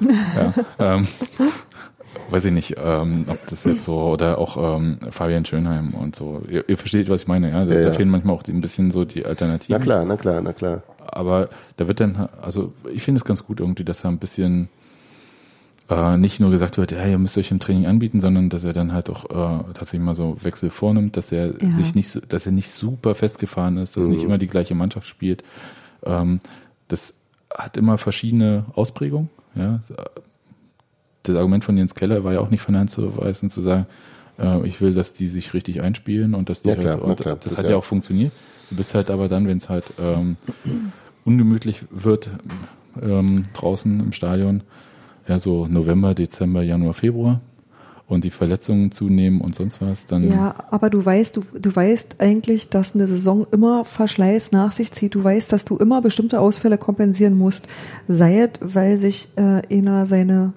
[0.00, 1.06] ja, ähm,
[2.30, 6.40] weiß ich nicht, ähm, ob das jetzt so, oder auch ähm, Fabian Schönheim und so.
[6.48, 7.64] Ihr, ihr versteht, was ich meine, ja?
[7.66, 7.92] Da, Ja, da ja.
[7.92, 9.76] fehlen manchmal auch die- ein bisschen so die Alternativen.
[9.78, 10.82] Na klar, na klar, na klar.
[11.06, 14.68] aber da wird dann, also ich finde es ganz gut irgendwie, dass er ein bisschen
[15.90, 18.72] äh, nicht nur gesagt wird, ja, ihr müsst euch im Training anbieten, sondern dass er
[18.72, 21.70] dann halt auch äh, tatsächlich mal so Wechsel vornimmt, dass er Ja.
[21.70, 25.06] sich nicht, so, dass er nicht super festgefahren ist, dass nicht immer die gleiche Mannschaft
[25.06, 25.42] spielt.
[26.04, 26.40] Ähm,
[26.88, 27.14] das
[27.56, 29.30] hat immer verschiedene Ausprägungen.
[29.54, 29.80] Ja.
[31.22, 33.60] Das Argument von Jens Keller war ja auch nicht von der Hand zu weisen, zu
[33.60, 33.86] sagen,
[34.38, 37.10] äh, ich will, dass die sich richtig einspielen und dass die Ja, klar, halt, na
[37.10, 38.32] und klar, das, das hat ja- ja auch funktioniert.
[38.70, 40.36] Du bist halt aber dann, wenn es halt ähm,
[41.24, 42.30] ungemütlich wird
[43.00, 44.62] ähm, draußen im Stadion,
[45.28, 47.40] ja so November, Dezember, Januar, Februar
[48.08, 52.16] und die Verletzungen zunehmen und sonst was, dann Ja, aber du weißt, du, du weißt
[52.20, 55.14] eigentlich, dass eine Saison immer Verschleiß nach sich zieht.
[55.14, 57.68] Du weißt, dass du immer bestimmte Ausfälle kompensieren musst.
[58.08, 60.54] Sei es, weil sich äh, einer seine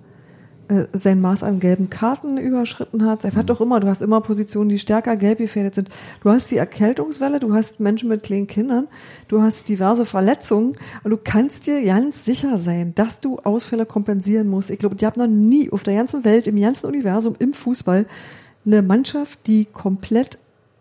[0.94, 3.22] sein Maß an gelben Karten überschritten hat.
[3.22, 3.80] Sei was doch immer.
[3.80, 5.90] Du hast immer Positionen, die stärker gelb gefährdet sind.
[6.24, 8.88] Du hast die Erkältungswelle, du hast Menschen mit kleinen Kindern,
[9.28, 14.48] du hast diverse Verletzungen und du kannst dir ganz sicher sein, dass du Ausfälle kompensieren
[14.48, 14.72] musst.
[14.72, 18.06] Ich glaube, die haben noch nie auf der ganzen Welt, im ganzen Universum, im Fußball
[18.66, 20.38] eine Mannschaft, die komplett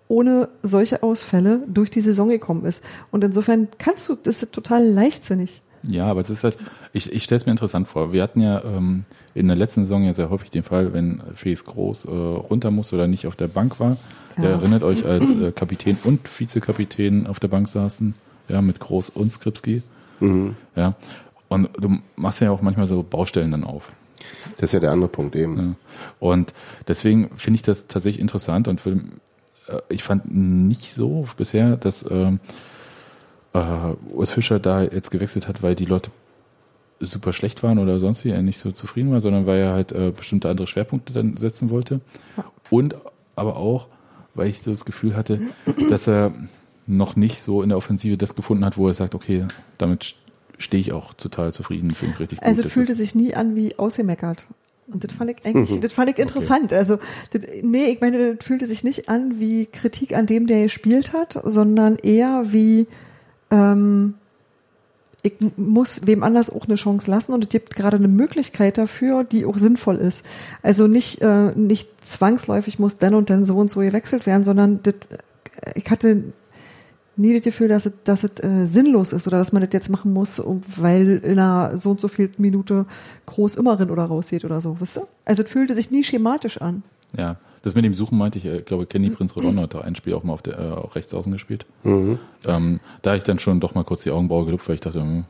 [0.09, 2.85] ohne solche Ausfälle durch die Saison gekommen ist.
[3.11, 5.63] Und insofern kannst du, das ist total leichtsinnig.
[5.89, 6.59] Ja, aber es ist halt,
[6.93, 8.13] ich, ich stelle es mir interessant vor.
[8.13, 9.05] Wir hatten ja ähm,
[9.35, 12.93] in der letzten Saison ja sehr häufig den Fall, wenn Felix Groß äh, runter muss
[12.93, 13.97] oder nicht auf der Bank war.
[14.37, 14.57] Der Ja.
[14.57, 18.15] erinnert euch, als äh, Kapitän und Vizekapitän auf der Bank saßen,
[18.49, 19.83] ja, mit Groß und Skripski.
[20.77, 20.95] Ja.
[21.49, 23.93] Und du machst ja auch manchmal so Baustellen dann auf.
[24.59, 25.57] Das ist ja der andere Punkt eben.
[25.57, 25.75] Ja.
[26.19, 26.53] Und
[26.89, 28.93] deswegen finde ich das tatsächlich interessant und für,
[29.69, 32.39] äh, ich fand nicht so bisher, dass ähm,
[33.55, 33.59] äh,
[34.13, 36.11] Urs Fischer da jetzt gewechselt hat, weil die Leute
[37.01, 39.93] super schlecht waren oder sonst wie er nicht so zufrieden war, sondern weil er halt
[39.93, 42.01] äh, bestimmte andere Schwerpunkte dann setzen wollte.
[42.71, 42.95] Und
[43.37, 43.89] aber auch,
[44.35, 45.41] weil ich so das Gefühl hatte,
[45.89, 46.33] dass er
[46.87, 49.47] noch nicht so in der Offensive das gefunden hat, wo er sagt, okay,
[49.79, 50.15] damit st-
[50.59, 52.47] stehe ich auch total zufrieden, finde ich richtig gut.
[52.47, 54.47] Also fühlte sich nie an wie ausgemeckert.
[54.93, 56.73] Und das fand ich eigentlich, das fand ich interessant.
[56.73, 56.99] Also,
[57.33, 61.13] das, nee, ich meine, das fühlte sich nicht an wie Kritik an dem, der gespielt
[61.13, 62.89] hat, sondern eher wie,
[63.53, 64.15] ähm,
[65.23, 69.25] ich muss wem anders auch eine Chance lassen und es gibt gerade eine Möglichkeit dafür,
[69.25, 70.25] die auch sinnvoll ist.
[70.63, 74.83] Also nicht, äh, nicht zwangsläufig muss dann und dann so und so gewechselt werden, sondern
[74.83, 74.95] das,
[75.63, 76.33] äh, ich hatte
[77.17, 79.91] nie das Gefühl, dass es, dass es äh, sinnlos ist oder dass man das jetzt
[79.91, 80.43] machen muss,
[80.77, 82.87] weil in einer so und so viel Minute
[83.27, 85.07] groß immer rein oder rausgeht oder so, wisst ihr?
[85.27, 86.83] Also es fühlte sich nie schematisch an.
[87.17, 89.81] Ja, das mit dem Suchen meinte ich, äh, ich glaube, Kenny Prinz Redondo hat da
[89.81, 91.67] ein Spiel auch mal auf der, äh, auch rechts außen gespielt.
[91.85, 95.25] Ähm, da ich dann schon doch mal kurz die Augenbraue gelupft, weil ich dachte, hm,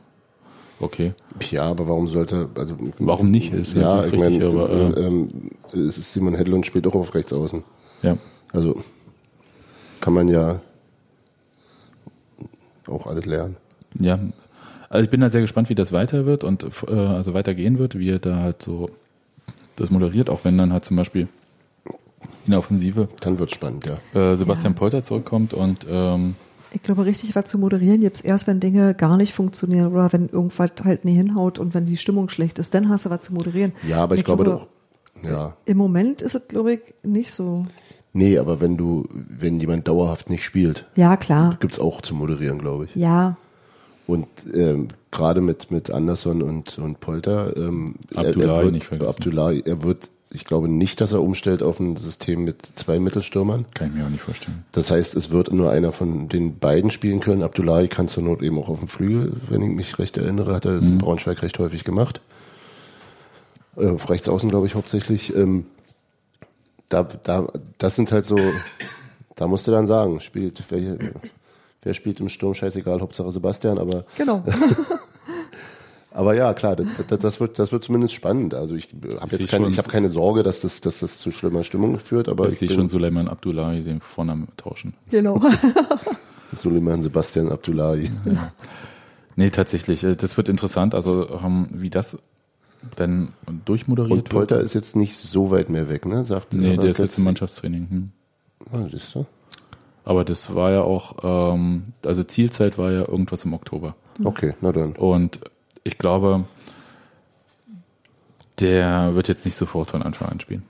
[0.79, 1.13] okay.
[1.49, 2.77] Ja, aber warum sollte, also.
[2.99, 3.53] Warum nicht?
[3.53, 5.27] Ist ja, ich meine, aber, äh, ähm,
[5.73, 7.63] es ist Simon Hedlund spielt auch auf rechts außen.
[8.03, 8.17] Ja.
[8.53, 8.81] Also
[9.99, 10.59] kann man ja
[12.87, 13.57] auch alles lernen.
[13.99, 14.19] Ja.
[14.89, 17.97] Also ich bin da sehr gespannt, wie das weiter wird und äh, also weitergehen wird,
[17.97, 18.89] wie er da halt so
[19.77, 21.29] das moderiert, auch wenn dann halt zum Beispiel
[22.45, 24.31] in der Offensive Dann wird's spannend, ja.
[24.31, 24.79] äh, Sebastian Ja.
[24.79, 26.35] Polter zurückkommt und ähm,
[26.73, 30.29] Ich glaube, richtig was zu moderieren gibt's erst, wenn Dinge gar nicht funktionieren oder wenn
[30.29, 33.33] irgendwas halt nie hinhaut und wenn die Stimmung schlecht ist, dann hast du was zu
[33.33, 33.73] moderieren.
[33.87, 34.67] Ja, aber ich, glaube, doch.
[35.23, 35.55] Ja.
[35.65, 37.65] Im Moment ist es, glaube ich, nicht so.
[38.13, 41.57] Nee, aber wenn du, wenn jemand dauerhaft nicht spielt, Ja, klar.
[41.59, 42.95] gibt's auch zu moderieren, glaube ich.
[42.95, 43.37] Ja,
[44.07, 49.09] Und ähm, gerade mit, mit Anderson und, und Polter, ähm, Abdullahi wird, nicht vergessen.
[49.09, 53.65] Abdullahi, er wird, ich glaube nicht, dass er umstellt auf ein System mit zwei Mittelstürmern.
[53.73, 54.65] kann ich mir auch nicht vorstellen.
[54.71, 57.43] Das heißt, es wird nur einer von den beiden spielen können.
[57.43, 60.65] Abdullahi kann zur Not eben auch auf dem Flügel, wenn ich mich recht erinnere, hat
[60.65, 62.21] er in Braunschweig recht häufig gemacht.
[63.77, 65.35] Äh, auf rechts außen, glaube ich, hauptsächlich.
[65.35, 65.65] Ähm,
[66.89, 68.37] da, da, das sind halt so,
[69.35, 70.97] da musst du dann sagen, spielt, wer,
[71.81, 74.43] wer spielt im Sturm, scheißegal, Hauptsache Sebastian, aber genau.
[76.21, 78.53] aber ja, klar, das, das, das wird, das wird zumindest spannend.
[78.53, 81.31] Also ich habe sehe jetzt keine, ich habe keine Sorge, dass das, dass das zu
[81.31, 84.93] schlimmer Stimmung führt, aber ich sehe bin- schon Suleiman Abdullahi den Vornamen tauschen.
[85.09, 85.41] genau.
[86.53, 88.11] Suleiman Sebastian Abdullahi.
[89.37, 90.03] Nee, tatsächlich.
[90.03, 92.17] äh, Das wird interessant, also ähm, wie das
[92.97, 93.29] dann
[93.65, 96.25] durchmoderiert Und Polter ist jetzt nicht so weit mehr weg, ne?
[96.25, 97.87] Sagt Nee, der ist jetzt im Mannschaftstraining.
[97.89, 98.11] Hm.
[98.73, 99.25] Ah, siehst du?
[100.03, 103.95] Aber das war ja auch, ähm, also Zielzeit war ja irgendwas im Oktober.
[104.23, 104.93] Okay, na dann.
[104.93, 105.39] Und
[105.83, 106.45] ich glaube,
[108.59, 110.63] der wird jetzt nicht sofort von Anfang an spielen.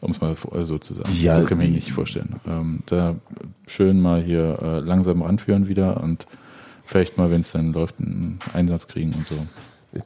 [0.00, 1.08] Um es mal so zu sagen.
[1.18, 2.36] Ja, das kann ich mir nicht vorstellen.
[2.46, 3.16] Ähm, da
[3.66, 6.26] schön mal hier äh, langsam ranführen wieder und
[6.84, 9.34] vielleicht mal, wenn es dann läuft, einen Einsatz kriegen und so.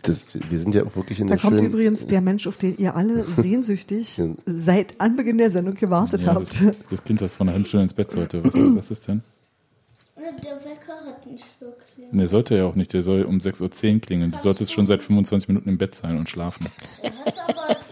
[0.02, 1.72] Das, wir sind ja auch wirklich in Da der kommt schönen.
[1.72, 6.60] übrigens der Mensch, auf den ihr alle sehnsüchtig seit Anbeginn der Sendung gewartet Ja, habt.
[6.60, 8.44] das, das Kind, das von einer halben Stunde ins Bett sollte.
[8.44, 9.22] Was, was ist denn?
[10.44, 12.14] Der Wecker hat nicht geklingelt.
[12.14, 12.92] Ne, sollte ja auch nicht.
[12.92, 14.30] Der soll um 6.10 Uhr klingeln.
[14.32, 16.66] Du solltest schon seit 25 Minuten im Bett sein und schlafen.
[17.02, 17.88] Er hat aber nicht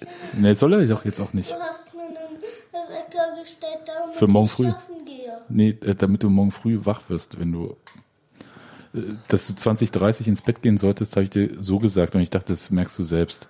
[0.00, 0.38] geklingelt.
[0.40, 1.50] Ne, soll er doch jetzt auch nicht.
[1.50, 2.16] Du hast mir einen
[2.88, 4.64] Wecker gestellt, damit Für morgen ich früh.
[4.64, 5.38] schlafen gehe.
[5.48, 7.76] Nee, äh, damit du morgen früh wach wirst, wenn du.
[8.94, 12.20] äh, Dass du 20, 30 ins Bett gehen solltest, habe ich dir so gesagt und
[12.22, 13.48] ich dachte, das merkst du selbst.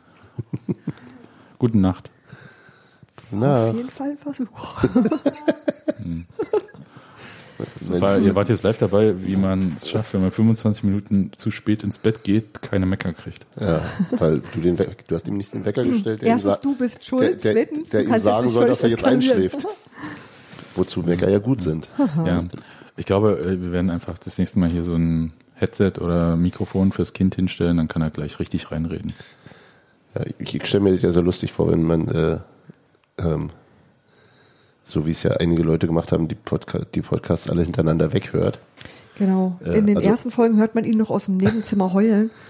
[1.59, 2.11] Gute Nacht.
[3.31, 4.83] Na, Auf jeden Fall ein Versuch.
[6.05, 6.27] Mensch,
[8.01, 11.51] War, ihr wart jetzt live dabei, wie man es schafft, wenn man 25 Minuten zu
[11.51, 13.47] spät ins Bett geht, keine Mecker kriegt.
[13.61, 16.61] ja, weil du den We du hast ihm nicht den Wecker gestellt, der ihm Erstens,
[16.61, 17.45] du bist schuld.
[17.45, 19.67] der, der, Zweitens, der du ihm sagen soll, dass er jetzt einschläft.
[20.75, 21.89] Wozu Wecker ja gut sind.
[22.25, 22.45] Ja,
[22.97, 26.93] ich glaube, äh, wir werden einfach das nächste Mal hier so ein Headset oder Mikrofon
[26.93, 29.13] fürs Kind hinstellen, dann kann er gleich richtig reinreden.
[30.15, 32.39] Ja, ich ich stelle mir das ja so lustig vor, wenn man, äh,
[33.19, 33.51] ähm,
[34.85, 38.59] so wie es ja einige Leute gemacht haben, die, Podca die Podcasts alle hintereinander weghört.
[39.17, 39.59] Genau.
[39.65, 42.31] Äh, In den also- ersten Folgen hört man ihn noch aus dem Nebenzimmer heulen.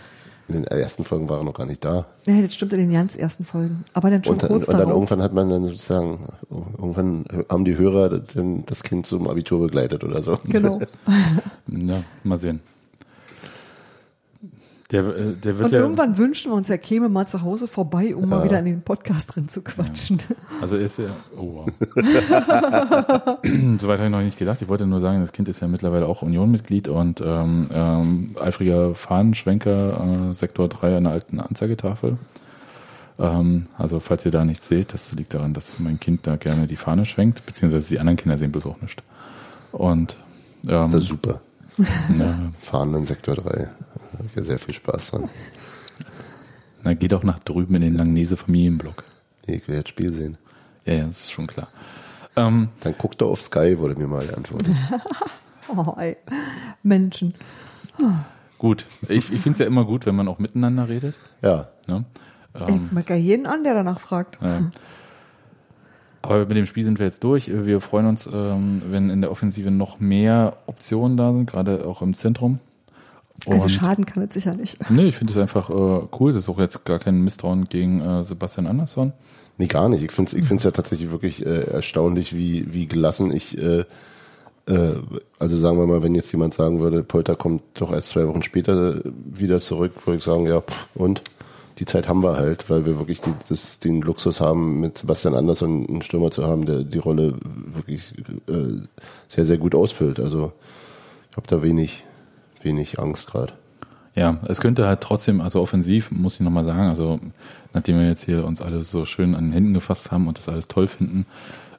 [0.48, 2.04] In den ersten Folgen war er noch gar nicht da.
[2.26, 3.82] Ja, das stimmt in den ganz ersten Folgen.
[3.94, 4.94] Aber dann schon Und, dann- kurz und dann darauf.
[4.94, 6.18] irgendwann hat man dann sozusagen,
[6.50, 10.38] irgendwann haben die Hörer dann das Kind zum Abitur begleitet oder so.
[10.44, 10.80] Genau.
[11.66, 12.60] Ja, mal sehen.
[14.90, 17.66] Der, äh, der wird Und ja, irgendwann wünschen wir uns, er käme mal zu Hause
[17.66, 18.44] vorbei, um mal Ja.
[18.44, 20.20] wieder in den Podcast drin zu quatschen.
[20.60, 21.66] also ist er, oh wow.
[23.80, 24.60] Soweit habe ich noch nicht gedacht.
[24.60, 28.94] Ich wollte nur sagen, das Kind ist ja mittlerweile auch Union-Mitglied und ähm, ähm, eifriger
[28.94, 32.18] Fahnenschwenker, äh, Sektor 3 an der alten Anzeigetafel.
[33.18, 36.66] Ähm, also falls ihr da nichts seht, das liegt daran, dass mein Kind da gerne
[36.66, 39.02] die Fahne schwenkt, beziehungsweise die anderen Kinder sehen bloß auch nicht.
[39.72, 40.16] Und
[40.68, 41.40] ähm, Das ist super.
[42.18, 43.68] ja, Fahren in Sektor 3.
[44.14, 45.28] Da habe ich ja sehr viel Spaß dran.
[46.84, 49.02] na, geht auch nach drüben in den Langnese Familienblock.
[49.46, 50.38] Nee, ich will jetzt Spiel sehen.
[50.84, 51.66] Ja, ja, das ist schon klar.
[52.36, 54.74] Ähm, Dann guck doch auf Sky, wurde mir mal geantwortet.
[55.66, 56.18] Oh, ey.
[56.82, 57.32] Menschen.
[58.58, 61.14] gut, ich, ich finde es ja immer gut, wenn man auch miteinander redet.
[61.40, 62.04] Ja, Ne?
[62.68, 64.38] Ich mag ja jeden an, der danach fragt.
[64.40, 64.70] Ja.
[66.22, 67.50] Aber mit dem Spiel sind wir jetzt durch.
[67.52, 72.00] Wir freuen uns, ähm, wenn in der Offensive noch mehr Optionen da sind, gerade auch
[72.00, 72.60] im Zentrum.
[73.46, 74.78] Also Und- schaden kann es sicher nicht.
[74.90, 76.32] Nee, ich finde es einfach äh, cool.
[76.32, 79.12] Das ist auch jetzt gar kein Misstrauen gegen äh, Sebastian Andersson.
[79.58, 80.02] nee, gar nicht.
[80.04, 83.84] Ich finde es ich find's ja tatsächlich wirklich äh, erstaunlich, wie, wie gelassen ich, äh,
[84.66, 84.94] äh,
[85.38, 88.42] also sagen wir mal, wenn jetzt jemand sagen würde, Polter kommt doch erst zwei Wochen
[88.42, 91.22] später wieder zurück, würde ich sagen, ja, pff, und?
[91.80, 95.34] Die Zeit haben wir halt, weil wir wirklich die, das, den Luxus haben, mit Sebastian
[95.34, 97.34] Andersson einen Stürmer zu haben, der die Rolle
[97.66, 98.12] wirklich
[98.48, 98.78] äh,
[99.26, 100.20] sehr, sehr gut ausfüllt.
[100.20, 100.52] Also
[101.32, 102.04] ich habe da wenig,
[102.64, 103.52] wenig Angst gerade.
[104.14, 107.18] Ja, es könnte halt trotzdem, also offensiv, muss ich nochmal sagen, also
[107.72, 110.48] nachdem wir jetzt hier uns alle so schön an den Händen gefasst haben und das
[110.48, 111.26] alles toll finden,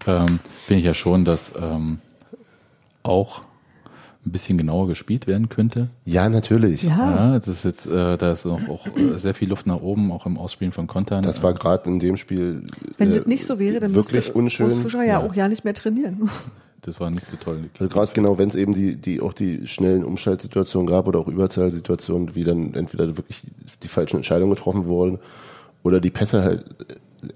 [0.06, 2.00] ähm, finde ich ja schon, dass ähm,
[3.04, 3.42] auch
[4.26, 5.90] ein bisschen genauer gespielt werden könnte.
[6.04, 6.84] Ja, natürlich.
[6.84, 6.98] Ja.
[6.98, 10.26] Ja, es ist jetzt, äh, da ist noch auch sehr viel Luft nach oben, auch
[10.26, 11.24] im Ausspielen von Kontern.
[11.24, 12.64] Das war gerade in dem Spiel
[12.98, 14.72] Wenn äh, das nicht so wäre, dann wirklich müsste unschön.
[14.72, 16.30] Fischer ja, auch ja nicht mehr trainieren.
[16.86, 17.68] Das war nicht so toll.
[17.80, 21.28] Also gerade genau, wenn es eben die, die auch die schnellen Umschaltsituationen gab oder auch
[21.28, 23.42] Überzahlsituationen, wie dann entweder wirklich
[23.82, 25.18] die falschen Entscheidungen getroffen wurden
[25.82, 26.64] oder die Pässe halt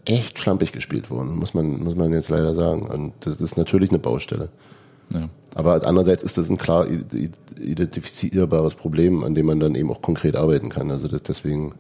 [0.06, 2.84] echt schlampig gespielt wurden, muss man, muss man jetzt leider sagen.
[2.84, 4.50] Und das ist natürlich eine Baustelle.
[5.12, 5.30] Ja.
[5.56, 6.86] Aber andererseits ist das ein klar
[7.60, 10.92] identifizierbares Problem, an dem man dann eben auch konkret arbeiten kann.
[10.92, 11.74] Also deswegen,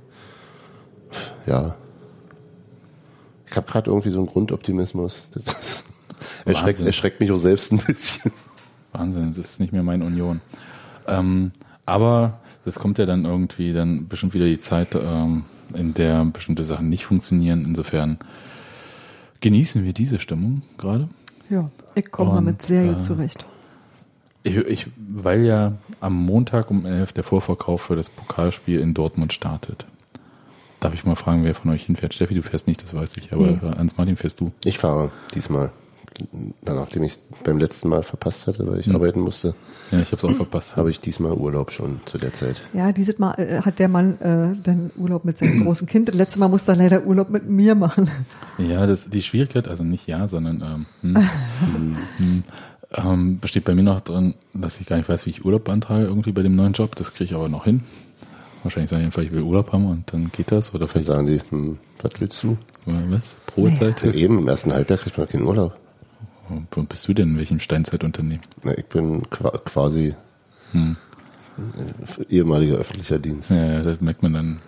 [1.46, 1.76] ja.
[3.48, 5.30] Ich habe gerade irgendwie so einen Grundoptimismus.
[5.36, 5.79] Das
[6.46, 8.32] erschreckt, erschreckt mich auch selbst ein bisschen.
[8.92, 10.42] Wahnsinn, das ist nicht mehr meine Union.
[11.08, 11.52] Ähm,
[11.86, 16.64] aber das kommt ja dann irgendwie dann bestimmt wieder die Zeit, ähm, in der bestimmte
[16.64, 17.64] Sachen nicht funktionieren.
[17.66, 18.18] Insofern
[19.42, 21.08] genießen wir diese Stimmung gerade.
[21.50, 23.46] Ja, ich komme damit sehr gut äh, zurecht.
[24.44, 29.34] Ich, ich, weil ja am Montag um 11 der Vorverkauf für das Pokalspiel in Dortmund
[29.34, 29.86] startet.
[30.80, 32.14] Darf ich mal fragen, wer von euch hinfährt?
[32.14, 33.60] Steffi, du fährst nicht, das weiß ich, aber Nee.
[33.62, 34.52] äh, Hans Martin fährst du.
[34.64, 35.72] Ich fahre diesmal.
[36.66, 38.96] Nachdem ich es beim letzten Mal verpasst hatte, weil ich Hm.
[38.96, 39.54] arbeiten musste,
[39.92, 40.76] Ja, ich habe es auch verpasst.
[40.76, 42.62] habe ich diesmal Urlaub schon zu der Zeit.
[42.74, 46.10] Ja, dieses Mal äh, hat der Mann äh, dann Urlaub mit seinem großen Kind.
[46.10, 48.10] Das letzte Mal musste er leider Urlaub mit mir machen.
[48.58, 51.28] Ja, das, die Schwierigkeit, also nicht ja, sondern ähm, hm,
[51.74, 52.44] hm, hm,
[52.96, 56.04] ähm, besteht bei mir noch drin, dass ich gar nicht weiß, wie ich Urlaub beantrage
[56.06, 56.96] irgendwie bei dem neuen Job.
[56.96, 57.82] Das kriege ich aber noch hin.
[58.64, 60.72] Wahrscheinlich sagen die einfach, ich will Urlaub haben und dann geht das.
[60.72, 62.58] Oder Dann vielleicht, sagen die, hm, was willst du?
[62.86, 63.36] oder was?
[63.46, 64.04] Probezeit?
[64.04, 65.74] Ja, eben, im ersten Halbjahr kriegt man keinen Urlaub.
[66.72, 68.44] Wo bist du denn in welchem Steinzeitunternehmen?
[68.64, 70.16] Na, ich bin qua quasi
[70.72, 70.96] Hm.
[72.28, 73.52] äh, ehemaliger öffentlicher Dienst.
[73.52, 74.60] Ja, das merkt man dann.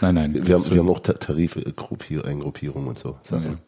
[0.00, 0.46] Nein, nein.
[0.46, 3.16] Wir, haben, wir haben auch Ta- Tarif-Eingruppierung und so.
[3.22, 3.58] Sachen.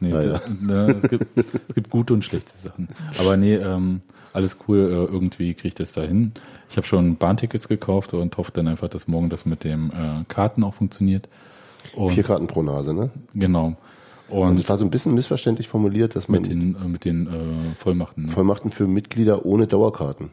[0.00, 1.26] Nee, Ja, da, da, es, gibt,
[1.68, 2.88] es gibt gute und schlechte Sachen.
[3.18, 4.00] Aber nee, ähm,
[4.32, 6.32] alles cool, äh, irgendwie kriege ich das da hin.
[6.68, 10.24] Ich habe schon Bahntickets gekauft und hoffe dann einfach, dass morgen das mit dem äh,
[10.28, 11.28] Karten auch funktioniert.
[11.94, 13.10] Und Vier Karten pro Nase, ne?
[13.34, 13.76] genau.
[14.28, 17.26] Und es war so ein bisschen missverständlich formuliert, dass man mit den, äh, mit den
[17.26, 18.28] äh, Vollmachten.
[18.28, 20.30] Vollmachten für Mitglieder ohne Dauerkarten.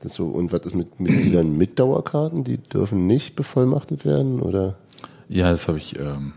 [0.00, 2.44] Das so, und was ist mit Mitgliedern mit Dauerkarten?
[2.44, 4.76] Die dürfen nicht bevollmachtet werden, oder?
[5.28, 5.98] Ja, das habe ich.
[5.98, 6.32] Ähm,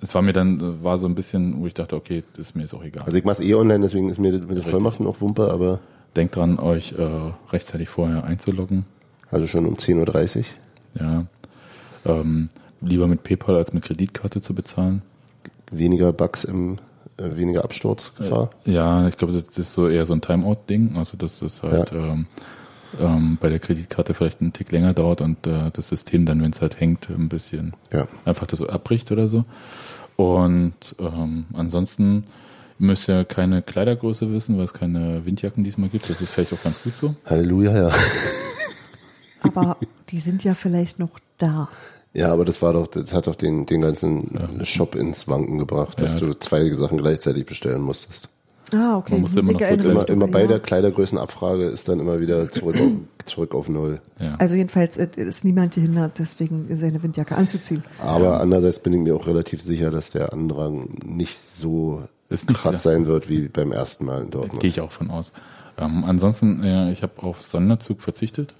[0.00, 2.56] es war mir dann, äh, war so ein bisschen, wo ich dachte, okay, das ist
[2.56, 3.04] mir jetzt auch egal.
[3.04, 5.80] Also ich mache es eh online, deswegen ist mir mit den Vollmachten auch Wumpe, aber
[6.16, 7.08] Denkt dran, euch äh,
[7.50, 8.84] rechtzeitig vorher einzuloggen.
[9.30, 10.44] also schon um 10.30 Uhr.
[11.00, 11.26] Ja.
[12.04, 12.50] Ähm,
[12.82, 15.02] lieber mit PayPal als mit Kreditkarte zu bezahlen.
[15.72, 16.78] Weniger Bugs im,
[17.16, 18.50] äh, weniger Absturzgefahr.
[18.64, 20.96] Ja, ich glaube, das ist so eher so ein Timeout-Ding.
[20.96, 22.26] Also, dass es halt ähm,
[23.00, 26.52] ähm, bei der Kreditkarte vielleicht einen Tick länger dauert und äh, das System dann, wenn
[26.52, 28.06] es halt hängt, ein bisschen Ja.
[28.24, 29.44] einfach das so abbricht oder so.
[30.16, 32.24] Und ähm, ansonsten
[32.78, 36.10] müsst ihr keine Kleidergröße wissen, weil es keine Windjacken diesmal gibt.
[36.10, 37.14] Das ist vielleicht auch ganz gut so.
[37.24, 37.90] Halleluja, ja.
[39.42, 39.76] Aber
[40.10, 41.68] die sind ja vielleicht noch da.
[42.14, 46.00] Ja, aber das war doch, das hat doch den, den ganzen Shop ins Wanken gebracht,
[46.00, 46.26] dass Ja.
[46.26, 48.28] du zwei Sachen gleichzeitig bestellen musstest.
[48.74, 49.12] Ah, okay.
[49.12, 50.46] Man muss immer Immer, immer bei ja.
[50.46, 52.90] der Kleidergrößenabfrage ist dann immer wieder zurück auf,
[53.26, 54.00] zurück auf Null.
[54.22, 54.34] Ja.
[54.38, 57.82] Also jedenfalls äh, ist niemand gehindert, deswegen seine Windjacke anzuziehen.
[58.00, 62.60] Aber andererseits bin ich mir auch relativ sicher, dass der Andrang nicht so Ist nicht
[62.60, 64.64] krass sein wird wie beim ersten Mal in Gehe Dortmund.
[64.64, 65.32] ich auch von aus.
[65.78, 68.54] Ähm, ansonsten, ja, ich habe auf Sonderzug verzichtet.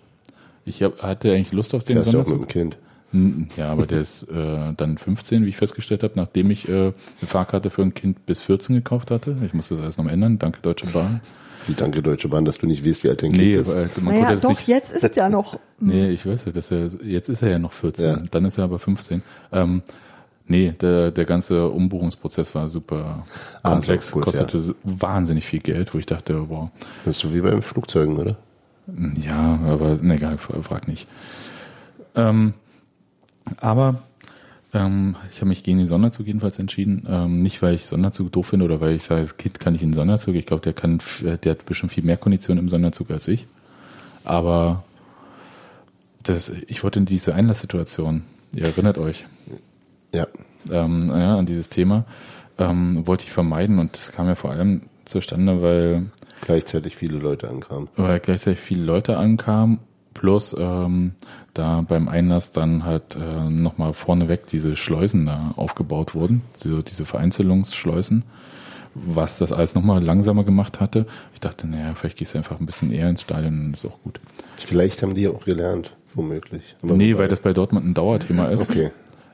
[0.67, 2.49] Ich hab, hatte eigentlich Lust auf den Fährst du auch mit Sonderzug.
[2.49, 2.77] dem Kind.
[3.13, 6.73] N- Ja, aber der ist äh, dann 15, wie ich festgestellt habe, nachdem ich äh,
[6.73, 6.93] eine
[7.27, 9.37] Fahrkarte für ein Kind bis 14 gekauft hatte.
[9.45, 10.39] Ich muss das alles noch ändern.
[10.39, 11.21] Danke, Deutsche Bahn.
[11.69, 14.03] Wie danke Deutsche Bahn, dass du nicht weißt, wie alt dein Nee, Kind ist.
[14.03, 14.67] man Naja, doch, nicht.
[14.67, 15.59] jetzt ist es ja noch.
[15.85, 18.05] Nee, ich weiß ja, dass er, jetzt ist er ja noch 14.
[18.07, 18.17] Ja.
[18.31, 19.21] Dann ist er aber 15.
[19.53, 19.83] Ähm,
[20.47, 23.27] nee, der, der ganze Umbuchungsprozess war super
[23.63, 26.71] Ah, komplex, so, gut, kostete wahnsinnig viel Geld, wo ich dachte, wow,
[27.05, 28.37] Das ist so wie beim Flugzeugen, oder?
[29.25, 31.07] Ja, aber ne, egal, frag nicht.
[32.15, 32.55] Ähm,
[33.61, 34.03] aber
[34.75, 37.07] ähm, ich habe mich gegen den Sonderzug jedenfalls entschieden.
[37.09, 39.83] Ähm, nicht, weil ich Sonderzug doof finde oder weil ich sage, das Kind kann nicht
[39.83, 40.35] in den Sonderzug.
[40.35, 43.47] Ich glaube, der kann, f- der hat bestimmt viel mehr Konditionen im Sonderzug als ich.
[44.25, 44.83] Aber
[46.23, 48.23] das, ich wollte in diese Einlasssituation,
[48.55, 49.25] ihr erinnert euch,
[50.15, 50.27] Ja.
[50.71, 52.05] ähm, ja, an dieses Thema,
[52.59, 56.07] ähm, wollte ich vermeiden und das kam ja vor allem zustande, weil
[56.43, 57.89] Gleichzeitig viele Leute ankamen.
[57.97, 59.79] weil gleichzeitig viele Leute ankamen,
[60.15, 61.13] plus ähm,
[61.55, 67.05] da beim Einlass dann halt äh, nochmal vorneweg diese Schleusen da aufgebaut wurden, diese, diese
[67.05, 68.23] Vereinzelungsschleusen,
[68.95, 71.07] was das alles nochmal langsamer gemacht hatte.
[71.35, 74.01] Ich dachte, naja, vielleicht gehst du einfach ein bisschen eher ins Stadion und ist auch
[74.03, 74.19] gut.
[74.57, 76.75] Vielleicht haben die ja auch gelernt, womöglich.
[76.83, 78.71] Aber nee, wobei- weil das bei Dortmund ein Dauerthema ist.
[78.71, 78.91] Okay.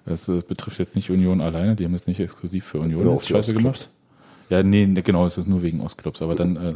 [0.07, 3.53] Das, äh, betrifft jetzt nicht Union alleine, die haben es nicht exklusiv für Union scheiße
[3.53, 3.91] gemacht.
[4.49, 6.73] Ja, nee, nee, genau, es ist nur wegen Ostclubs, aber dann, äh,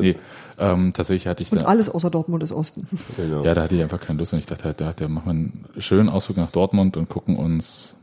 [0.00, 0.16] nee,
[0.58, 2.86] ähm, tatsächlich hatte ich Und da, alles außer Dortmund ist Osten.
[3.16, 3.44] Genau.
[3.44, 5.30] Ja, da hatte ich einfach keine Lust und ich dachte halt, da, da machen wir
[5.30, 7.96] einen schönen Ausflug nach Dortmund und gucken uns,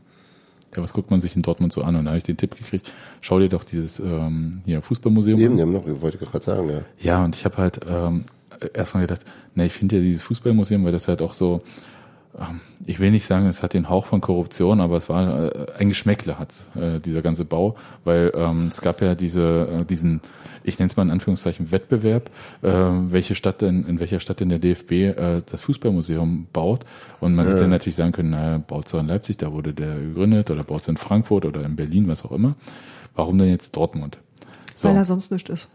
[0.76, 1.96] ja, was guckt man sich in Dortmund so an?
[1.96, 5.52] Und da habe ich den Tipp gekriegt, schau dir doch dieses ähm, hier Fußballmuseum Eben,
[5.52, 5.56] an.
[5.56, 6.80] die haben noch, wollte ich gerade sagen, ja.
[7.00, 8.24] Ja, und ich habe halt ähm,
[8.72, 9.22] erstmal gedacht,
[9.54, 11.62] na, ich finde ja dieses Fußballmuseum, weil das halt auch so,
[12.86, 15.88] ich will nicht sagen, es hat den Hauch von Korruption, aber es war äh, ein
[15.88, 20.20] Geschmäckle hat äh, dieser ganze Bau, weil ähm, es gab ja diese äh, diesen,
[20.64, 22.30] ich nenne es mal in Anführungszeichen Wettbewerb,
[22.62, 26.84] äh, welche Stadt denn in welcher Stadt denn der DFB äh, das Fußballmuseum baut
[27.20, 30.50] und man hätte natürlich sagen können, na, baut es in Leipzig, da wurde der gegründet
[30.50, 32.56] oder baut es in Frankfurt oder in Berlin, was auch immer.
[33.14, 34.18] Warum denn jetzt Dortmund?
[34.74, 34.88] So.
[34.88, 35.68] Weil er sonst nicht ist.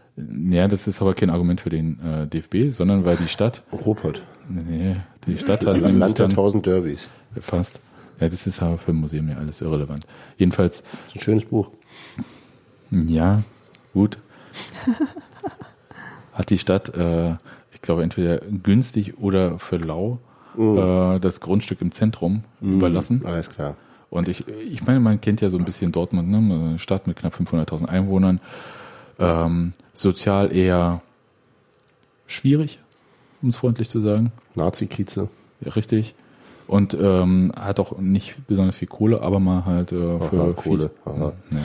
[0.50, 4.22] Ja, das ist aber kein Argument für den äh, DFB, sondern weil die Stadt, Ruppert.
[4.48, 4.96] nee,
[5.26, 7.08] die Stadt hat Land nämlich der tausend Derbys.
[7.40, 7.80] fast,
[8.20, 10.06] ja, das ist aber für ein Museum ja alles irrelevant.
[10.36, 11.70] Jedenfalls, Das ist ein schönes Buch.
[12.90, 13.42] ja,
[13.94, 14.18] gut,
[16.32, 17.32] hat die Stadt, äh,
[17.72, 20.18] ich glaube, entweder günstig oder für lau
[20.58, 23.22] äh, das Grundstück im Zentrum überlassen.
[23.24, 23.76] Alles klar.
[24.10, 26.38] Und ich, ich meine, man kennt ja so ein bisschen Dortmund, ne?
[26.38, 28.40] eine Stadt mit knapp 500.000 Einwohnern,
[29.20, 31.02] ähm, sozial eher
[32.26, 32.78] schwierig,
[33.42, 34.32] um es freundlich zu sagen.
[34.54, 35.28] Nazi-Kieze.
[35.60, 36.14] Ja, richtig.
[36.66, 40.90] Und ähm, hat auch nicht besonders viel Kohle, aber mal halt äh, für Aha, Kohle.
[40.90, 41.32] Viel, Aha.
[41.50, 41.58] Ja,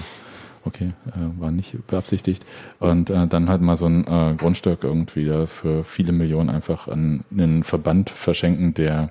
[0.66, 2.44] okay, äh, war nicht beabsichtigt.
[2.80, 6.88] Und äh, dann halt mal so ein äh, Grundstück irgendwie da für viele Millionen einfach
[6.88, 9.10] an einen Verband verschenken, der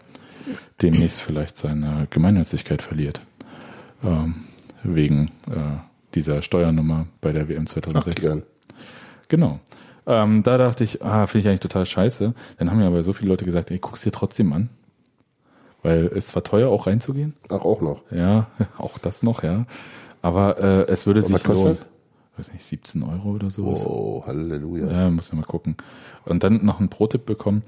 [0.82, 3.20] demnächst vielleicht seine Gemeinnützigkeit verliert.
[4.02, 4.34] Ähm,
[4.82, 5.78] wegen äh,
[6.14, 8.22] dieser Steuernummer bei der WM Ach, 2006.
[8.22, 8.42] gern.
[9.28, 9.60] Genau.
[10.06, 12.34] Ähm, da dachte ich, ah, finde ich eigentlich total scheiße.
[12.58, 14.68] Dann haben mir aber so viele Leute gesagt, ey, guck's dir trotzdem an.
[15.82, 17.34] Weil es zwar teuer, auch reinzugehen.
[17.48, 18.02] Ach, auch noch.
[18.10, 18.48] Ja,
[18.78, 19.66] auch das noch, ja.
[20.22, 21.78] Aber äh, es würde Und sich lohnen.
[22.36, 23.84] Weiß nicht, 17 Euro oder sowas.
[23.86, 24.90] Oh, Halleluja.
[24.90, 25.76] Ja, muss ja mal gucken.
[26.24, 27.62] Und dann noch einen Pro-Tipp bekommen,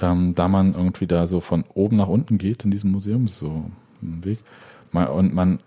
[0.00, 3.70] ähm, da man irgendwie da so von oben nach unten geht in diesem Museum, so
[4.02, 4.38] ein Weg,
[4.92, 5.58] und man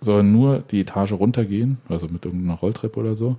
[0.00, 3.36] soll nur die Etage runtergehen, also mit irgendeiner Rolltreppe oder so,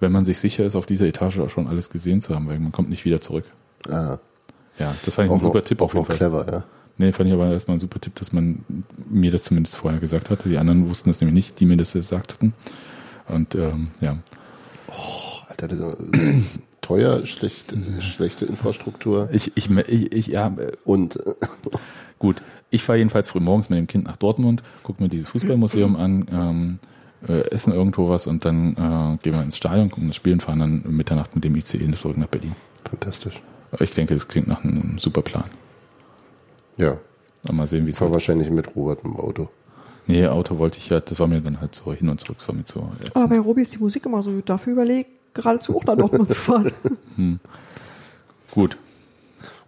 [0.00, 2.58] wenn man sich sicher ist, auf dieser Etage auch schon alles gesehen zu haben, weil
[2.58, 3.44] man kommt nicht wieder zurück.
[3.88, 4.18] Ah,
[4.78, 6.16] Ja, das fand ich auch ein super noch, Tipp auch auf jeden noch Fall.
[6.16, 6.64] clever, ja.
[6.98, 8.64] Nee, fand ich aber erstmal ein super Tipp, dass man
[9.08, 10.48] mir das zumindest vorher gesagt hatte.
[10.48, 12.52] Die anderen wussten es nämlich nicht, die mir das gesagt hatten.
[13.28, 14.18] Und ähm, ja,
[15.48, 15.96] Alter, das ist,
[16.80, 21.34] teuer, schlecht, schlechte Infrastruktur ich, ich, ich, ich ja, äh, und äh,
[22.18, 22.40] Gut,
[22.72, 26.26] ich fahre jedenfalls früh morgens mit dem Kind nach Dortmund, gucke mir dieses Fußballmuseum an,
[26.32, 26.78] ähm,
[27.28, 30.42] äh, essen irgendwo was und dann äh, gehen wir ins Stadion, gucken das Spiel und
[30.42, 32.56] fahren dann Mitternacht mit dem ICE zurück nach Berlin.
[32.88, 33.40] fantastisch.
[33.78, 35.44] Ich denke, das klingt nach einem super Plan.
[36.76, 36.96] Ja,
[37.48, 38.10] Und mal sehen, wie es wird.
[38.12, 39.48] wahrscheinlich mit Robert im Auto.
[40.06, 42.48] Nee, Auto wollte ich ja, das war mir dann halt so hin und zurück, das
[42.48, 43.14] war mir so ätzend.
[43.16, 44.40] Aber bei Robi ist die Musik immer so.
[44.40, 46.72] Dafür überlegt geradezu auch nach Dortmund zu fahren.
[48.50, 48.76] Gut.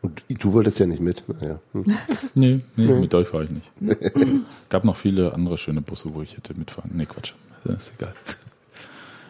[0.05, 1.25] Und du wolltest ja nicht mit.
[1.29, 1.61] Naja.
[1.73, 1.85] Hm.
[2.35, 3.71] Nee, nee, mit euch fahre ich nicht.
[4.69, 6.91] Gab noch viele andere schöne Busse, wo ich hätte mitfahren.
[6.95, 7.33] Nee, Quatsch.
[7.65, 8.13] Das ist egal.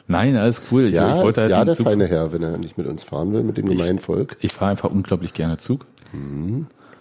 [0.07, 0.87] Nein, alles cool.
[0.87, 2.87] Ich, Ja, ich wollte ist halt ja der Zug- feine Herr, wenn er nicht mit
[2.87, 4.37] uns fahren will, mit dem gemeinen Volk.
[4.41, 5.87] Ich fahre einfach unglaublich gerne Zug.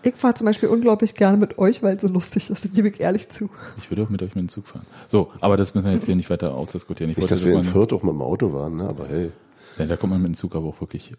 [0.03, 2.63] Ich fahre zum Beispiel unglaublich gerne mit euch, weil es so lustig ist.
[2.63, 3.49] Das gebe ich ehrlich zu.
[3.77, 4.85] Ich würde auch mit euch mit dem Zug fahren.
[5.07, 7.11] So, aber das müssen wir jetzt hier nicht weiter ausdiskutieren.
[7.11, 8.87] Ich Nicht, wollte dass wir in Fürth auch mit dem Auto waren, ne?
[8.87, 9.31] aber hey,
[9.77, 11.13] ja, da kommt man mit dem Zug aber auch wirklich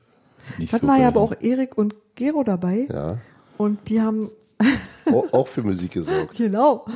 [0.58, 2.86] nicht Hatten so wir ja aber auch Erik und Gero dabei.
[2.90, 3.18] ja.
[3.56, 4.30] Und die haben,
[5.06, 6.34] Auch, auch für Musik gesorgt.
[6.36, 6.86] genau,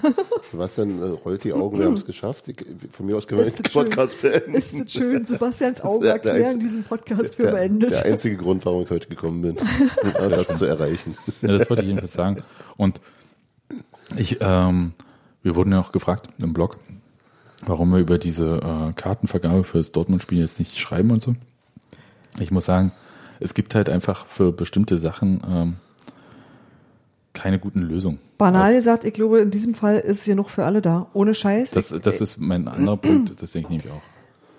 [0.50, 2.48] Sebastian äh, rollt die Augen, wir haben es geschafft.
[2.48, 2.56] Ich,
[2.90, 3.84] von mir aus können wir Ist den das schön.
[3.84, 4.54] Podcast beenden.
[4.54, 5.24] ist es schön.
[5.26, 7.90] Sebastians Augen Der- der erklären einzige- diesen Podcast für der, beendet.
[7.92, 9.56] der einzige Grund, warum ich heute gekommen bin,
[10.24, 11.16] um das zu erreichen.
[11.42, 12.42] Ja, das wollte ich jedenfalls sagen.
[12.76, 13.00] Und
[14.16, 14.94] ich, ähm,
[15.42, 16.78] wir wurden ja auch gefragt im Blog,
[17.66, 21.36] warum wir über diese äh, Kartenvergabe für das Dortmund-Spiel jetzt nicht schreiben und so.
[22.40, 22.90] Ich muss sagen,
[23.40, 25.76] es gibt halt einfach für bestimmte Sachen ähm,
[27.34, 28.18] keine guten Lösungen.
[28.36, 31.06] Banal gesagt, ich glaube, in diesem Fall ist hier noch für alle da.
[31.12, 31.72] Ohne Scheiß.
[31.72, 34.02] Das, ich, das ist mein anderer Punkt, das denke ich nämlich auch.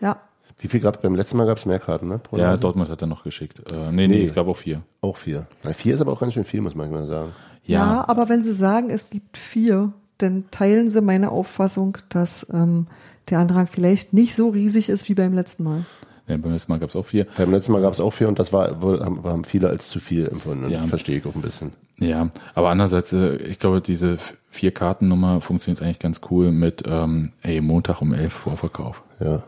[0.01, 0.17] ja,
[0.59, 1.45] Wie viel gab es beim letzten Mal?
[1.45, 2.19] Gab es mehr Karten, ne?
[2.19, 2.61] Pro Ja, Nase?
[2.61, 3.59] Dortmund hat er noch geschickt.
[3.71, 4.21] Äh, nee, nee, Nee.
[4.25, 4.81] ich glaube auch vier.
[5.01, 5.47] Auch vier.
[5.63, 7.31] Na, vier ist aber auch ganz schön viel, muss man mal sagen.
[7.65, 8.07] ja.
[8.07, 12.87] aber wenn sie sagen, es gibt vier, dann teilen sie meine Auffassung, dass ähm,
[13.29, 15.85] der Antrag vielleicht nicht so riesig ist wie beim letzten Mal.
[16.29, 17.25] Ja, beim letzten Mal gab es auch vier.
[17.35, 20.27] Beim letzten Mal gab es auch vier und das war, haben, viele als zu viel
[20.27, 20.65] empfunden.
[20.65, 20.83] Und Ja.
[20.83, 21.71] Verstehe ich auch ein bisschen.
[21.99, 24.17] Ja, aber andererseits, äh, ich glaube, diese
[24.51, 29.03] Vier-Karten-Nummer funktioniert eigentlich ganz cool mit, ähm, ey, Montag um elf Vorverkauf.
[29.19, 29.43] Ja.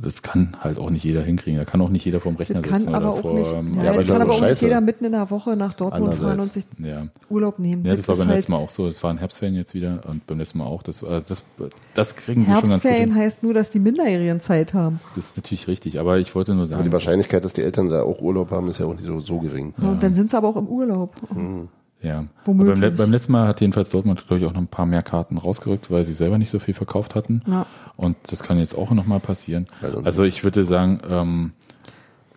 [0.00, 1.58] Das kann halt auch nicht jeder hinkriegen.
[1.58, 3.52] Da kann auch nicht jeder vorm Rechner Das kann sitzen aber oder auch vor, nicht,
[3.52, 5.74] ähm, ja, aber das das kann aber auch nicht jeder mitten in der Woche nach
[5.74, 7.02] Dortmund fahren und sich ja.
[7.30, 7.84] Urlaub nehmen.
[7.84, 8.86] Ja, das war beim ist letzten Mal auch so.
[8.86, 10.82] Das waren Herbstferien jetzt wieder und beim letzten Mal auch.
[10.82, 11.42] Das, äh, das,
[11.94, 15.00] das kriegen sie schon ganz gut Herbstferien heißt nur, dass die Minderjährigen Zeit haben.
[15.14, 15.98] Das ist natürlich richtig.
[15.98, 18.68] Aber ich wollte nur Aber sagen, die Wahrscheinlichkeit, dass die Eltern da auch Urlaub haben,
[18.68, 19.74] ist ja auch nicht so, so gering.
[19.78, 21.12] Und dann sind sie aber auch im Urlaub.
[22.02, 22.26] Ja.
[22.44, 22.80] Womöglich.
[22.80, 25.38] Beim, beim letzten Mal hat jedenfalls Dortmund, glaube ich, auch noch ein paar mehr Karten
[25.38, 27.40] rausgerückt, weil sie selber nicht so viel verkauft hatten.
[27.48, 27.66] Ja.
[27.96, 29.66] Und das kann jetzt auch nochmal passieren.
[30.04, 31.52] Also ich würde sagen, ähm,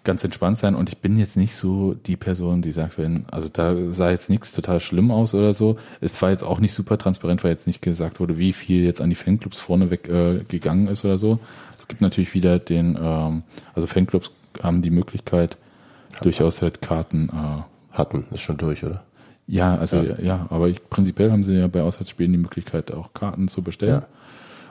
[0.04, 3.50] ganz entspannt sein und ich bin jetzt nicht so die Person, die sagt, wenn, also
[3.52, 5.78] da sah jetzt nichts total schlimm aus oder so.
[6.02, 9.02] Es war jetzt auch nicht super transparent, weil jetzt nicht gesagt wurde, wie viel jetzt
[9.02, 11.40] an die Fanclubs vorneweg äh, gegangen ist oder so.
[11.78, 13.44] Es gibt natürlich wieder den, ähm,
[13.76, 14.32] also Fanclubs
[14.64, 15.58] haben die Möglichkeit,
[16.22, 19.04] durchaus halt Karten äh, Hatten, ist schon durch, oder?
[19.50, 23.48] Ja, also ja, aber ich, prinzipiell haben sie ja bei Auswärtsspielen die Möglichkeit, auch Karten
[23.48, 24.02] zu bestellen.
[24.02, 24.08] Ja.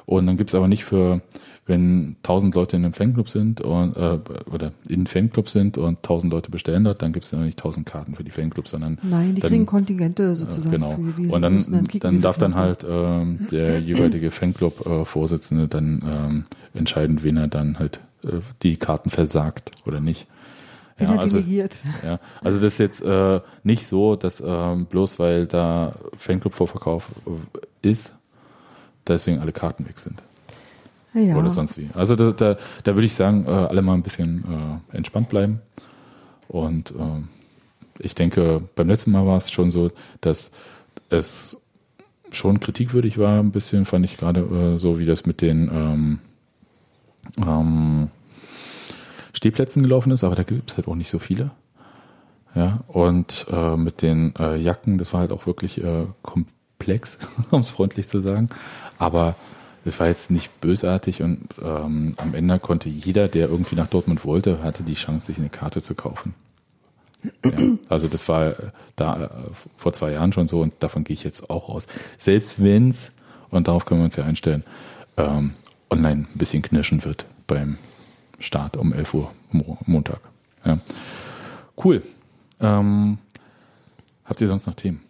[0.06, 1.20] Und dann gibt's aber nicht für,
[1.66, 4.20] wenn tausend Leute in einem Fanclub sind und äh,
[4.50, 8.14] oder in Fanclub sind und tausend Leute bestellen dort, dann gibt's ja nicht tausend Karten
[8.14, 10.94] für die Fanclubs, sondern Nein, die dann, kriegen Kontingente äh, sozusagen genau.
[10.94, 11.34] zugewiesen.
[11.34, 17.24] Und dann, müssen dann sie darf dann halt ähm, der jeweilige Fanclub-Vorsitzende dann ähm, entscheiden,
[17.24, 20.28] wen er dann halt äh, die Karten versagt oder nicht.
[20.99, 21.78] Wen er delegiert.
[22.05, 27.07] Ja, also das ist jetzt äh, nicht so, dass ähm, bloß weil da Fanclub-Vorverkauf
[27.82, 28.14] ist,
[29.07, 30.22] deswegen alle Karten weg sind
[31.14, 31.36] Ja.
[31.36, 31.88] oder sonst wie.
[31.94, 35.61] Also da, da, da würde ich sagen, äh, alle mal ein bisschen äh, entspannt bleiben.
[36.49, 37.28] Und ähm,
[37.99, 39.90] ich denke, beim letzten Mal war es schon so,
[40.20, 40.51] dass
[41.11, 41.61] es
[42.30, 46.18] schon kritikwürdig war, ein bisschen, fand ich gerade äh, so, wie das mit den ähm,
[47.46, 48.09] ähm,
[49.39, 51.53] Stehplätzen gelaufen ist, aber da gibt es halt auch nicht so viele.
[52.57, 57.18] Ja, und äh, mit den äh, Jacken, das war halt auch wirklich äh, komplex,
[57.51, 58.49] um es freundlich zu sagen.
[58.99, 59.36] Aber
[59.84, 64.24] es war jetzt nicht bösartig und ähm, am Ende konnte jeder, der irgendwie nach Dortmund
[64.24, 66.34] wollte, hatte die Chance, sich eine Karte zu kaufen.
[67.45, 67.53] Ja,
[67.89, 68.55] also das war äh,
[68.97, 69.28] da äh,
[69.76, 71.86] vor zwei Jahren schon so und davon gehe ich jetzt auch aus.
[72.16, 73.12] Selbst wenn's
[73.51, 74.64] und darauf können wir uns ja einstellen,
[75.16, 75.53] ähm,
[75.91, 77.78] online ein bisschen knirschen wird beim
[78.39, 80.20] Start um 11 Uhr Mo Montag.
[80.64, 80.78] Ja.
[81.82, 82.03] Cool.
[82.61, 83.18] Ähm,
[84.24, 85.01] habt ihr sonst noch Themen?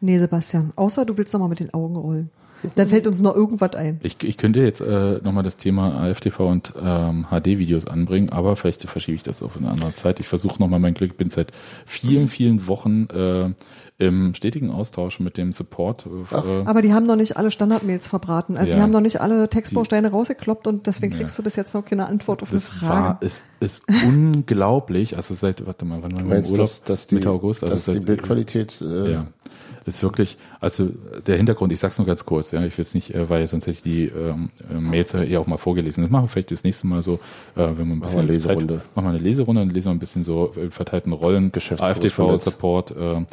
[0.00, 2.30] Nee, Sebastian, außer du willst nochmal mit den Augen rollen.
[2.74, 4.00] Dann fällt uns noch irgendwas ein.
[4.02, 8.82] Ich, ich könnte jetzt äh, nochmal das Thema AFTV und ähm, HD-Videos anbringen, aber vielleicht
[8.88, 10.18] verschiebe ich das auf eine andere Zeit.
[10.20, 11.16] Ich versuche nochmal mein Glück.
[11.16, 11.52] bin seit
[11.84, 13.50] vielen, vielen Wochen äh,
[13.98, 16.06] im stetigen Austausch mit dem Support.
[16.32, 16.34] Äh,
[16.64, 18.56] Aber die haben noch nicht alle Standardmails verbraten.
[18.56, 18.76] Also Ja.
[18.78, 21.18] die haben noch nicht alle Textbausteine rausgekloppt und deswegen Ja.
[21.20, 22.92] kriegst du bis jetzt noch keine Antwort auf eine das Frage.
[22.92, 25.16] war, es ist unglaublich.
[25.16, 26.68] Also seit, warte mal, wann Urlaub?
[26.86, 27.62] dass die, Mitte August.
[27.62, 29.26] Also dass die seit- Bildqualität äh, Ja,
[29.75, 30.88] das ist wirklich, also
[31.26, 33.66] der Hintergrund, ich sag's nur ganz kurz, ja, ich will es nicht, äh, weil sonst
[33.66, 36.02] hätte ich die ähm, äh, Mails ja eher auch mal vorgelesen.
[36.02, 37.14] Das machen wir vielleicht das nächste Mal so,
[37.54, 38.78] äh, wenn wir ein bisschen wir eine Leserunde.
[38.78, 41.52] Zeit, machen wir eine Leserunde, dann lesen wir ein bisschen so äh, verteilten Rollen.
[41.54, 43.24] AFTV-Support, äh,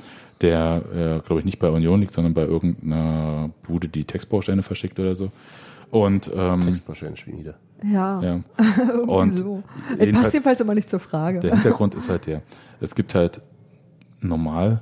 [0.41, 4.99] der, äh, glaube ich, nicht bei Union liegt, sondern bei irgendeiner Bude, die Textbausteine verschickt
[4.99, 5.32] oder so.
[5.91, 7.56] Und ähm, Textbausteine schon wieder.
[7.84, 8.39] Ja, ja.
[8.78, 9.64] irgendwie Und so.
[9.91, 11.39] Jedenfalls- passt jedenfalls immer nicht zur Frage.
[11.39, 12.41] der Hintergrund ist halt der,
[12.82, 13.41] es gibt halt
[14.22, 14.82] normal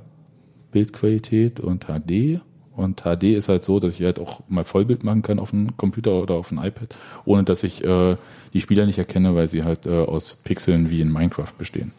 [0.72, 2.40] Bildqualität und HD.
[2.74, 5.76] Und HD ist halt so, dass ich halt auch mal Vollbild machen kann auf einem
[5.76, 6.88] Computer oder auf einem iPad,
[7.26, 8.16] ohne dass ich äh,
[8.54, 11.92] die Spieler nicht erkenne, weil sie halt äh, aus Pixeln wie in Minecraft bestehen.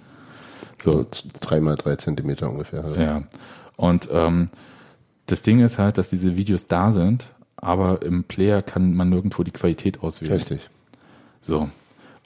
[0.83, 2.83] So, So drei mal drei Zentimeter ungefähr.
[2.99, 3.23] ja.
[3.77, 4.49] Und ähm,
[5.27, 9.43] das Ding ist halt, dass diese Videos da sind, aber im Player kann man nirgendwo
[9.43, 10.33] die Qualität auswählen.
[10.33, 10.69] Richtig.
[11.41, 11.69] So.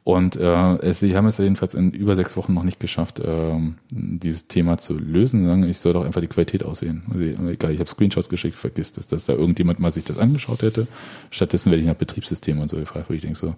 [0.08, 3.76] Und äh, es, sie haben es jedenfalls in über sechs Wochen noch nicht geschafft, ähm,
[3.92, 5.46] dieses Thema zu lösen.
[5.46, 7.04] Sagen, ich soll doch einfach die Qualität auswählen.
[7.12, 10.62] Also, egal, ich habe Screenshots geschickt, vergiss das, dass da irgendjemand mal sich das angeschaut
[10.62, 10.88] hätte.
[11.30, 13.56] Stattdessen werde ich nach Betriebssystem und so gefragt, wo ich denke so,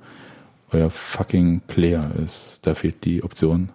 [0.72, 3.70] euer fucking Player ist, da fehlt die Option,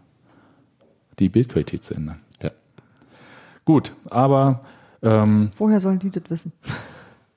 [1.21, 2.19] die Bildqualität zu ändern.
[2.43, 2.51] Ja.
[3.65, 4.65] Gut, aber
[5.01, 6.53] ähm, Woher sollen die das wissen?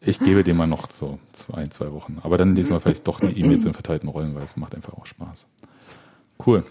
[0.08, 2.18] Ich gebe dem mal noch so zwei, zwei Wochen.
[2.24, 4.94] Aber dann lesen wir vielleicht doch die E-Mails in verteilten Rollen, weil es macht einfach
[4.94, 5.46] auch Spaß.
[6.46, 6.64] Cool.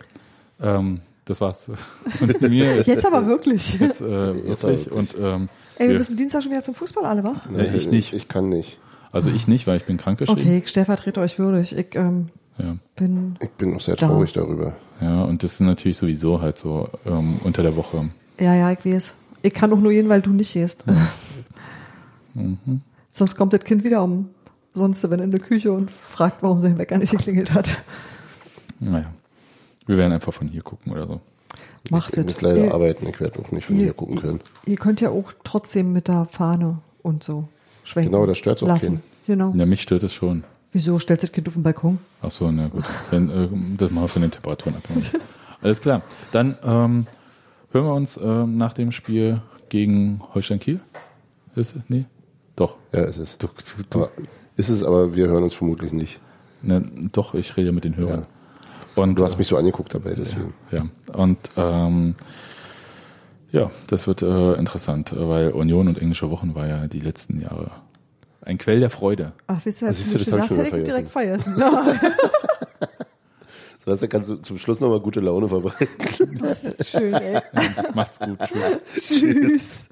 [0.61, 1.69] Ähm, das war's
[2.21, 2.83] mit mir.
[2.83, 3.79] Jetzt aber wirklich.
[3.79, 4.91] Jetzt, äh, Jetzt aber wirklich.
[4.93, 7.35] Und ähm, Ey, wir müssen Dienstag schon wieder zum Fußball alle, wa?
[7.51, 8.13] Nee, ich nicht.
[8.15, 8.79] Ich kann nicht.
[9.13, 10.41] also ich nicht, weil ich bin krankgeschrieben.
[10.43, 11.77] Okay, ich stellvertrete euch würdig.
[11.77, 12.29] Ich ähm,
[12.59, 12.77] Ja.
[12.97, 14.07] bin, Ich bin auch sehr Da.
[14.07, 14.75] traurig darüber.
[15.01, 18.09] ja, und das ist natürlich sowieso halt so ähm, unter der Woche.
[18.41, 19.15] ja, ja, ich weiß.
[19.43, 20.85] Ich kann auch nur gehen, weil du nicht gehst.
[22.35, 22.83] Mhm.
[23.17, 24.29] Sonst kommt das Kind wieder um
[24.75, 27.71] sonst wenn in der Küche und fragt, warum sein Wecker nicht geklingelt hat.
[28.79, 29.11] Naja.
[29.87, 31.21] Wir werden einfach von hier gucken oder so.
[31.91, 32.25] Macht Ich es.
[32.27, 33.07] muss leider ihr, arbeiten.
[33.09, 34.41] Ich werde auch nicht von ihr- hier gucken können.
[34.67, 37.49] ihr könnt ja auch trotzdem mit der Fahne und so
[37.85, 38.13] schwenken.
[38.13, 39.03] Genau, das stört's auch lassen.
[39.27, 39.55] Genau.
[39.57, 40.45] Ja, mich stört es schon.
[40.73, 41.99] Wieso stellst du das Kind auf den Balkon?
[42.21, 42.85] Ach so, na gut.
[43.11, 43.49] Wenn, äh,
[43.79, 45.11] das machen wir von den Temperaturen abhängig.
[45.63, 46.03] Alles klar.
[46.33, 47.07] Dann ähm,
[47.71, 49.41] hören wir uns ähm, nach dem Spiel
[49.71, 50.81] gegen Holstein Kiel.
[51.55, 51.83] Ist es?
[51.89, 52.05] Nee?
[52.57, 52.77] Doch.
[52.93, 53.37] Ja, ist es.
[53.39, 53.49] Du,
[53.91, 54.11] du, Aber,
[54.57, 56.19] ist es, aber wir hören uns vermutlich nicht.
[56.63, 56.83] ne,
[57.13, 58.27] doch, ich rede mit den Hörern.
[58.97, 60.55] Und, Du hast mich so angeguckt dabei, deswegen.
[60.73, 62.15] Ja, und ähm,
[63.53, 67.41] ja, das wird äh, interessant, äh, weil Union und englische Wochen war ja die letzten
[67.41, 67.71] Jahre
[68.41, 69.33] ein Quell der Freude.
[69.49, 71.57] Ach, wisst ihr, das gesagt schon hätte ich wieder direkt vergessen.
[71.59, 71.85] Ja,
[73.85, 76.39] So, weißt du, kannst du zum Schluss nochmal gute Laune verbreiten.
[76.41, 77.41] das ist schön, ey.
[77.95, 78.39] Macht's gut.
[78.95, 79.09] Tschüss.
[79.21, 79.86] Tschüss.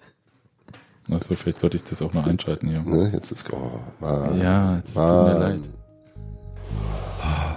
[1.10, 2.80] Achso, vielleicht sollte ich das auch noch einschalten hier.
[2.82, 5.26] Ne, jetzt ist oh, Mann, Ja, jetzt ist Mann.
[5.26, 5.68] tut mir leid.
[7.20, 7.56] Ah.